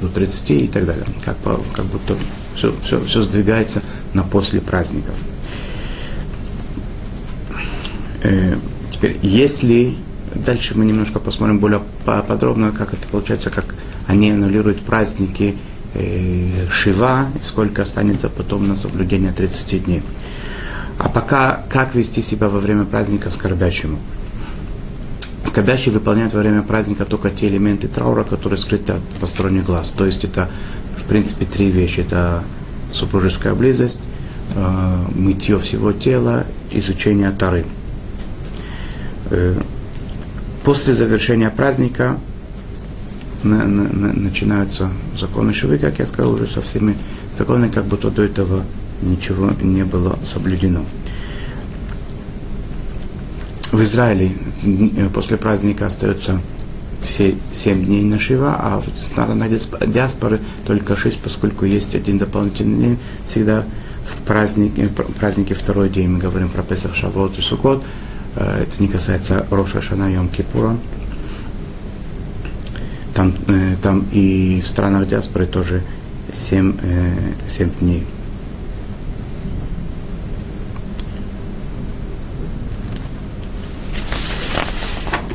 до 0.00 0.08
30 0.08 0.50
и 0.50 0.68
так 0.68 0.86
далее. 0.86 1.06
Как, 1.24 1.36
как 1.72 1.84
будто 1.86 2.16
все, 2.54 2.74
все, 2.82 3.00
все 3.00 3.22
сдвигается 3.22 3.82
на 4.14 4.22
после 4.22 4.60
праздников. 4.60 5.14
Э, 8.22 8.56
теперь, 8.90 9.18
если 9.22 9.96
дальше 10.34 10.76
мы 10.76 10.84
немножко 10.84 11.20
посмотрим 11.20 11.58
более 11.58 11.82
подробно, 12.04 12.72
как 12.72 12.92
это 12.92 13.06
получается, 13.08 13.50
как 13.50 13.74
они 14.06 14.30
аннулируют 14.30 14.80
праздники 14.80 15.56
э, 15.94 16.66
Шива, 16.70 17.28
и 17.40 17.44
сколько 17.44 17.82
останется 17.82 18.28
потом 18.28 18.66
на 18.66 18.76
соблюдение 18.76 19.32
30 19.32 19.84
дней. 19.84 20.02
А 20.98 21.08
пока, 21.08 21.62
как 21.70 21.94
вести 21.94 22.22
себя 22.22 22.48
во 22.48 22.58
время 22.58 22.84
праздника 22.84 23.30
скорбящему? 23.30 23.98
Скорбящие 25.58 25.92
выполняют 25.92 26.34
во 26.34 26.38
время 26.38 26.62
праздника 26.62 27.04
только 27.04 27.30
те 27.30 27.48
элементы 27.48 27.88
траура, 27.88 28.22
которые 28.22 28.60
скрыты 28.60 28.92
от 28.92 29.02
посторонних 29.20 29.64
глаз. 29.64 29.90
То 29.90 30.06
есть 30.06 30.22
это, 30.22 30.48
в 30.96 31.02
принципе, 31.02 31.46
три 31.46 31.68
вещи. 31.68 31.98
Это 31.98 32.44
супружеская 32.92 33.56
близость, 33.56 34.00
э, 34.54 34.96
мытье 35.16 35.58
всего 35.58 35.90
тела, 35.90 36.46
изучение 36.70 37.32
Тары. 37.32 37.64
Э, 39.30 39.60
после 40.62 40.94
завершения 40.94 41.50
праздника 41.50 42.20
на, 43.42 43.64
на, 43.66 43.92
на, 43.92 44.12
начинаются 44.12 44.92
законы 45.18 45.52
Шивы, 45.52 45.78
как 45.78 45.98
я 45.98 46.06
сказал, 46.06 46.34
уже 46.34 46.46
со 46.46 46.60
всеми 46.60 46.94
законами, 47.36 47.68
как 47.68 47.84
будто 47.84 48.12
до 48.12 48.22
этого 48.22 48.62
ничего 49.02 49.50
не 49.60 49.82
было 49.82 50.20
соблюдено 50.22 50.84
в 53.72 53.82
Израиле 53.82 54.32
э, 54.64 55.08
после 55.12 55.36
праздника 55.36 55.86
остается 55.86 56.40
все 57.02 57.36
семь 57.52 57.84
дней 57.84 58.02
на 58.02 58.18
Шива, 58.18 58.56
а 58.58 58.80
в 58.80 59.04
странах 59.04 59.50
диаспоры 59.86 60.40
только 60.66 60.96
шесть, 60.96 61.20
поскольку 61.20 61.64
есть 61.64 61.94
один 61.94 62.18
дополнительный 62.18 62.80
день, 62.80 62.98
всегда 63.28 63.64
в 64.04 64.22
празднике, 64.26 64.88
в 64.88 65.12
празднике 65.18 65.54
второй 65.54 65.90
день, 65.90 66.08
мы 66.08 66.18
говорим 66.18 66.48
про 66.48 66.62
Песах, 66.62 66.94
Шавот 66.94 67.38
и 67.38 67.42
Сукот, 67.42 67.84
Э, 68.38 68.62
это 68.62 68.82
не 68.82 68.88
касается 68.88 69.46
Роша 69.50 69.80
Шана 69.80 70.12
Йом 70.12 70.28
Кипура. 70.28 70.76
Там, 73.14 73.34
э, 73.48 73.74
там 73.82 74.06
и 74.12 74.60
в 74.62 74.66
странах 74.66 75.08
диаспоры 75.08 75.46
тоже 75.46 75.82
7, 76.32 76.76
7 77.48 77.70
дней. 77.80 78.06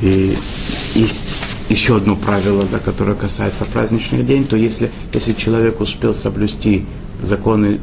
И 0.03 0.35
есть 0.95 1.37
еще 1.69 1.95
одно 1.95 2.17
правило, 2.17 2.65
да, 2.69 2.77
которое 2.77 3.15
касается 3.15 3.63
праздничных 3.63 4.25
дней, 4.25 4.43
то 4.43 4.57
если, 4.57 4.91
если 5.13 5.31
человек 5.31 5.79
успел 5.79 6.13
соблюсти 6.13 6.85
законы 7.21 7.79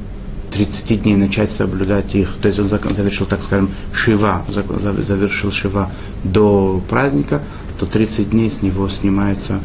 30 0.52 1.02
дней 1.02 1.16
начать 1.16 1.50
соблюдать 1.50 2.14
их, 2.14 2.36
то 2.42 2.48
есть 2.48 2.58
он 2.58 2.68
завершил, 2.68 3.24
так 3.24 3.42
скажем, 3.42 3.70
шива, 3.94 4.44
завершил 4.48 5.50
шива 5.50 5.90
до 6.22 6.82
праздника, 6.90 7.40
то 7.78 7.86
30 7.86 8.28
дней 8.28 8.50
с 8.50 8.60
него 8.60 8.86
снимается 8.90 9.60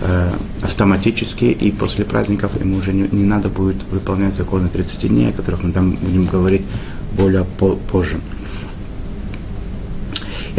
э, 0.00 0.30
автоматически, 0.62 1.44
и 1.44 1.70
после 1.70 2.06
праздников 2.06 2.58
ему 2.58 2.78
уже 2.78 2.94
не, 2.94 3.08
не 3.12 3.24
надо 3.24 3.50
будет 3.50 3.76
выполнять 3.90 4.34
законы 4.34 4.68
30 4.68 5.06
дней, 5.08 5.28
о 5.28 5.32
которых 5.32 5.64
мы 5.64 5.72
там 5.72 5.90
будем 5.90 6.24
говорить 6.24 6.62
более 7.12 7.44
по, 7.44 7.76
позже. 7.76 8.20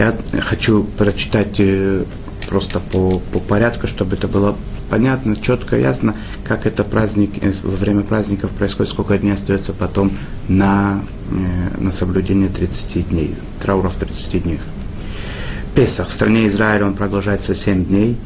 Я 0.02 0.16
хочу 0.42 0.84
прочитать 0.84 1.60
э, 1.60 2.06
просто 2.50 2.80
по, 2.80 3.20
по 3.20 3.38
порядку, 3.38 3.86
чтобы 3.86 4.16
это 4.16 4.28
было 4.28 4.56
понятно, 4.90 5.36
четко, 5.36 5.78
ясно, 5.78 6.16
как 6.44 6.66
это 6.66 6.84
праздник, 6.84 7.34
э, 7.40 7.54
во 7.62 7.76
время 7.76 8.02
праздников 8.02 8.50
происходит, 8.50 8.92
сколько 8.92 9.16
дней 9.20 9.34
остается 9.34 9.74
потом 9.74 10.12
на, 10.48 11.04
э, 11.30 11.80
на 11.80 11.92
соблюдение 11.92 12.50
30 12.50 13.10
дней, 13.10 13.36
трауров 13.62 13.96
30 13.96 14.42
дней. 14.42 14.60
Песах 15.76 16.08
в 16.08 16.14
стране 16.14 16.48
Израиля 16.48 16.88
он 16.88 16.96
продолжается 16.96 17.54
7 17.54 17.86
дней, 17.86 18.18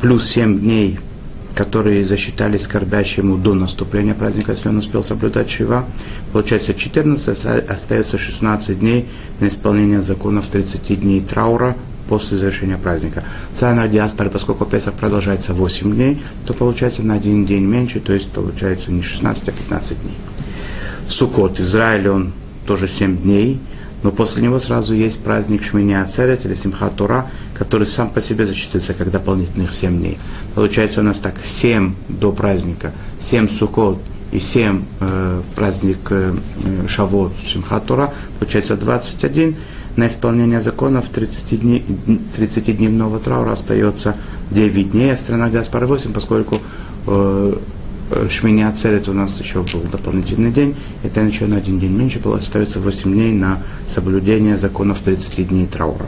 плюс 0.00 0.28
7 0.28 0.58
дней, 0.58 0.98
которые 1.58 2.04
засчитались 2.04 2.62
скорбящему 2.62 3.36
до 3.36 3.52
наступления 3.52 4.14
праздника, 4.14 4.52
если 4.52 4.68
он 4.68 4.76
успел 4.76 5.02
соблюдать 5.02 5.50
Шива. 5.50 5.86
Получается 6.32 6.72
14, 6.72 7.44
остается 7.68 8.16
16 8.16 8.78
дней 8.78 9.08
на 9.40 9.48
исполнение 9.48 10.00
законов 10.00 10.46
30 10.46 11.00
дней 11.00 11.20
траура 11.20 11.76
после 12.08 12.38
завершения 12.38 12.76
праздника. 12.76 13.24
В 13.52 13.88
диаспоры, 13.88 14.30
поскольку 14.30 14.66
Песах 14.66 14.94
продолжается 14.94 15.52
8 15.52 15.92
дней, 15.92 16.22
то 16.46 16.54
получается 16.54 17.02
на 17.02 17.14
один 17.14 17.44
день 17.44 17.64
меньше, 17.64 17.98
то 17.98 18.12
есть 18.12 18.30
получается 18.30 18.92
не 18.92 19.02
16, 19.02 19.48
а 19.48 19.50
15 19.50 20.00
дней. 20.00 20.14
В 21.08 21.12
Суккот, 21.12 21.58
Израиль, 21.58 22.08
он 22.08 22.32
тоже 22.66 22.86
7 22.86 23.16
дней, 23.16 23.58
но 24.02 24.10
после 24.10 24.42
него 24.42 24.58
сразу 24.60 24.94
есть 24.94 25.20
праздник 25.20 25.62
Шмини 25.64 25.94
Ацерет 25.94 26.44
или 26.44 26.54
Симхат 26.54 26.96
Тура, 26.96 27.26
который 27.54 27.86
сам 27.86 28.10
по 28.10 28.20
себе 28.20 28.46
зачислится 28.46 28.94
как 28.94 29.10
дополнительных 29.10 29.72
7 29.72 29.98
дней. 29.98 30.18
Получается 30.54 31.00
у 31.00 31.02
нас 31.02 31.18
так, 31.18 31.34
7 31.42 31.94
до 32.08 32.32
праздника, 32.32 32.92
7 33.20 33.48
Суккот 33.48 33.98
и 34.30 34.38
7 34.38 34.82
э, 35.00 35.42
праздник 35.56 35.98
э, 36.10 36.34
Шавот 36.86 37.32
Симхат 37.46 37.86
Тура, 37.86 38.12
получается 38.38 38.76
21, 38.76 39.56
на 39.96 40.06
исполнение 40.06 40.60
законов 40.60 41.08
30 41.08 41.60
дней, 41.60 41.84
30-дневного 42.36 43.18
траура 43.18 43.52
остается 43.52 44.14
9 44.50 44.92
дней, 44.92 45.12
а 45.12 45.16
страна 45.16 45.48
Гаспар 45.48 45.86
8, 45.86 46.12
поскольку 46.12 46.60
э, 47.06 47.54
э 47.54 47.54
Шмини 48.30 48.62
Ацерет 48.62 49.08
у 49.08 49.12
нас 49.12 49.38
еще 49.40 49.62
был 49.62 49.82
дополнительный 49.90 50.50
день, 50.50 50.74
это 51.02 51.20
еще 51.20 51.46
на 51.46 51.56
один 51.56 51.78
день 51.78 51.92
меньше, 51.92 52.18
было, 52.18 52.38
остается 52.38 52.80
8 52.80 53.12
дней 53.12 53.32
на 53.32 53.62
соблюдение 53.86 54.56
законов 54.56 55.00
30 55.00 55.48
дней 55.48 55.66
траура. 55.66 56.06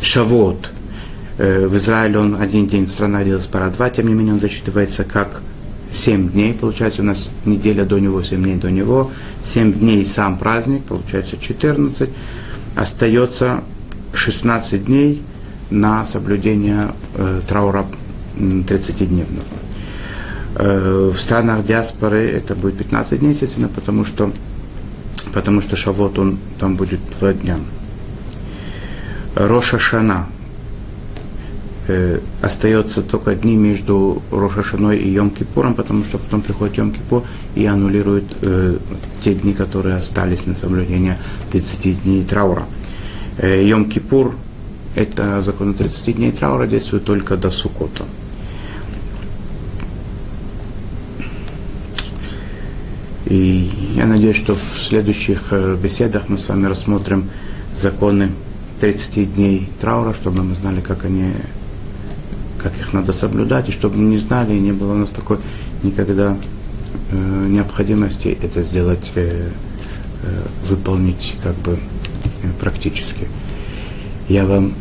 Шавот. 0.00 0.70
Э, 1.36 1.66
в 1.66 1.76
Израиле 1.76 2.18
он 2.18 2.40
один 2.40 2.66
день, 2.66 2.88
страна 2.88 3.24
Диаспора 3.24 3.70
2, 3.70 3.90
тем 3.90 4.08
не 4.08 4.14
менее 4.14 4.34
он 4.34 4.40
засчитывается 4.40 5.04
как 5.04 5.42
7 5.92 6.30
дней, 6.30 6.54
получается 6.54 7.02
у 7.02 7.04
нас 7.04 7.30
неделя 7.44 7.84
до 7.84 7.98
него, 7.98 8.22
7 8.22 8.42
дней 8.42 8.56
до 8.56 8.70
него, 8.70 9.10
7 9.42 9.72
дней 9.72 10.04
сам 10.06 10.38
праздник, 10.38 10.84
получается 10.84 11.36
14, 11.36 12.08
остается 12.74 13.62
16 14.12 14.84
дней 14.84 15.22
на 15.70 16.06
соблюдение 16.06 16.92
э, 17.14 17.40
траура 17.46 17.86
30-дневного. 18.36 19.42
Э, 20.56 21.10
в 21.12 21.18
странах 21.18 21.64
диаспоры 21.64 22.28
это 22.28 22.54
будет 22.54 22.78
15 22.78 23.20
дней, 23.20 23.30
естественно, 23.30 23.68
потому 23.68 24.04
что, 24.04 24.32
потому 25.32 25.60
что 25.60 25.76
Шавот 25.76 26.18
он 26.18 26.38
там 26.58 26.76
будет 26.76 27.00
два 27.18 27.32
дня. 27.32 27.58
Роша 29.34 29.78
Шана 29.78 30.26
э, 31.88 32.20
остается 32.40 33.02
только 33.02 33.34
дни 33.34 33.56
между 33.56 34.22
Рошашаной 34.30 34.98
и 34.98 35.16
Йом-Кипуром, 35.16 35.74
потому 35.74 36.04
что 36.04 36.18
потом 36.18 36.40
приходит 36.40 36.78
Йом-Кипур 36.78 37.24
и 37.56 37.66
аннулирует 37.66 38.24
э, 38.42 38.78
те 39.20 39.34
дни, 39.34 39.54
которые 39.54 39.96
остались 39.96 40.46
на 40.46 40.54
соблюдение 40.54 41.18
30 41.50 42.02
дней 42.04 42.24
траура. 42.24 42.64
Э, 43.38 43.62
Йом-Кипур, 43.62 44.34
это 44.94 45.42
закон 45.42 45.74
30 45.74 46.16
дней 46.16 46.30
траура, 46.30 46.66
действует 46.66 47.04
только 47.04 47.36
до 47.36 47.50
Сукота. 47.50 48.04
И 53.26 53.70
я 53.94 54.06
надеюсь, 54.06 54.36
что 54.36 54.54
в 54.54 54.78
следующих 54.78 55.52
э, 55.52 55.76
беседах 55.80 56.28
мы 56.28 56.36
с 56.36 56.48
вами 56.48 56.66
рассмотрим 56.66 57.30
законы 57.74 58.32
30 58.80 59.34
дней 59.34 59.70
траура, 59.80 60.12
чтобы 60.12 60.42
мы 60.42 60.54
знали, 60.56 60.80
как 60.80 61.04
они 61.04 61.32
как 62.58 62.76
их 62.78 62.92
надо 62.92 63.12
соблюдать, 63.12 63.68
и 63.68 63.72
чтобы 63.72 63.98
мы 63.98 64.10
не 64.10 64.18
знали, 64.18 64.54
и 64.54 64.60
не 64.60 64.72
было 64.72 64.94
у 64.94 64.96
нас 64.96 65.10
такой 65.10 65.38
никогда 65.82 66.36
э, 67.12 67.46
необходимости 67.48 68.36
это 68.42 68.62
сделать, 68.62 69.12
э, 69.14 69.50
э, 70.22 70.42
выполнить 70.68 71.36
как 71.42 71.54
бы 71.56 71.74
э, 71.74 72.48
практически. 72.58 73.28
Я 74.28 74.44
вам 74.44 74.74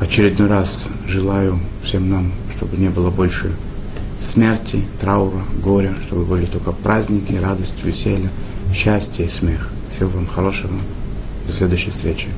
очередной 0.00 0.48
раз 0.48 0.90
желаю 1.08 1.58
всем 1.82 2.08
нам, 2.08 2.32
чтобы 2.56 2.76
не 2.76 2.88
было 2.88 3.10
больше 3.10 3.50
смерти, 4.20 4.84
траура, 5.00 5.42
горя, 5.60 5.94
чтобы 6.06 6.24
были 6.24 6.44
только 6.44 6.72
праздники, 6.72 7.32
радость, 7.32 7.82
веселье, 7.82 8.28
счастье 8.74 9.26
и 9.26 9.28
смех. 9.28 9.70
Всего 9.90 10.10
вам 10.10 10.26
хорошего. 10.26 10.74
До 11.46 11.52
следующей 11.52 11.90
встречи. 11.90 12.28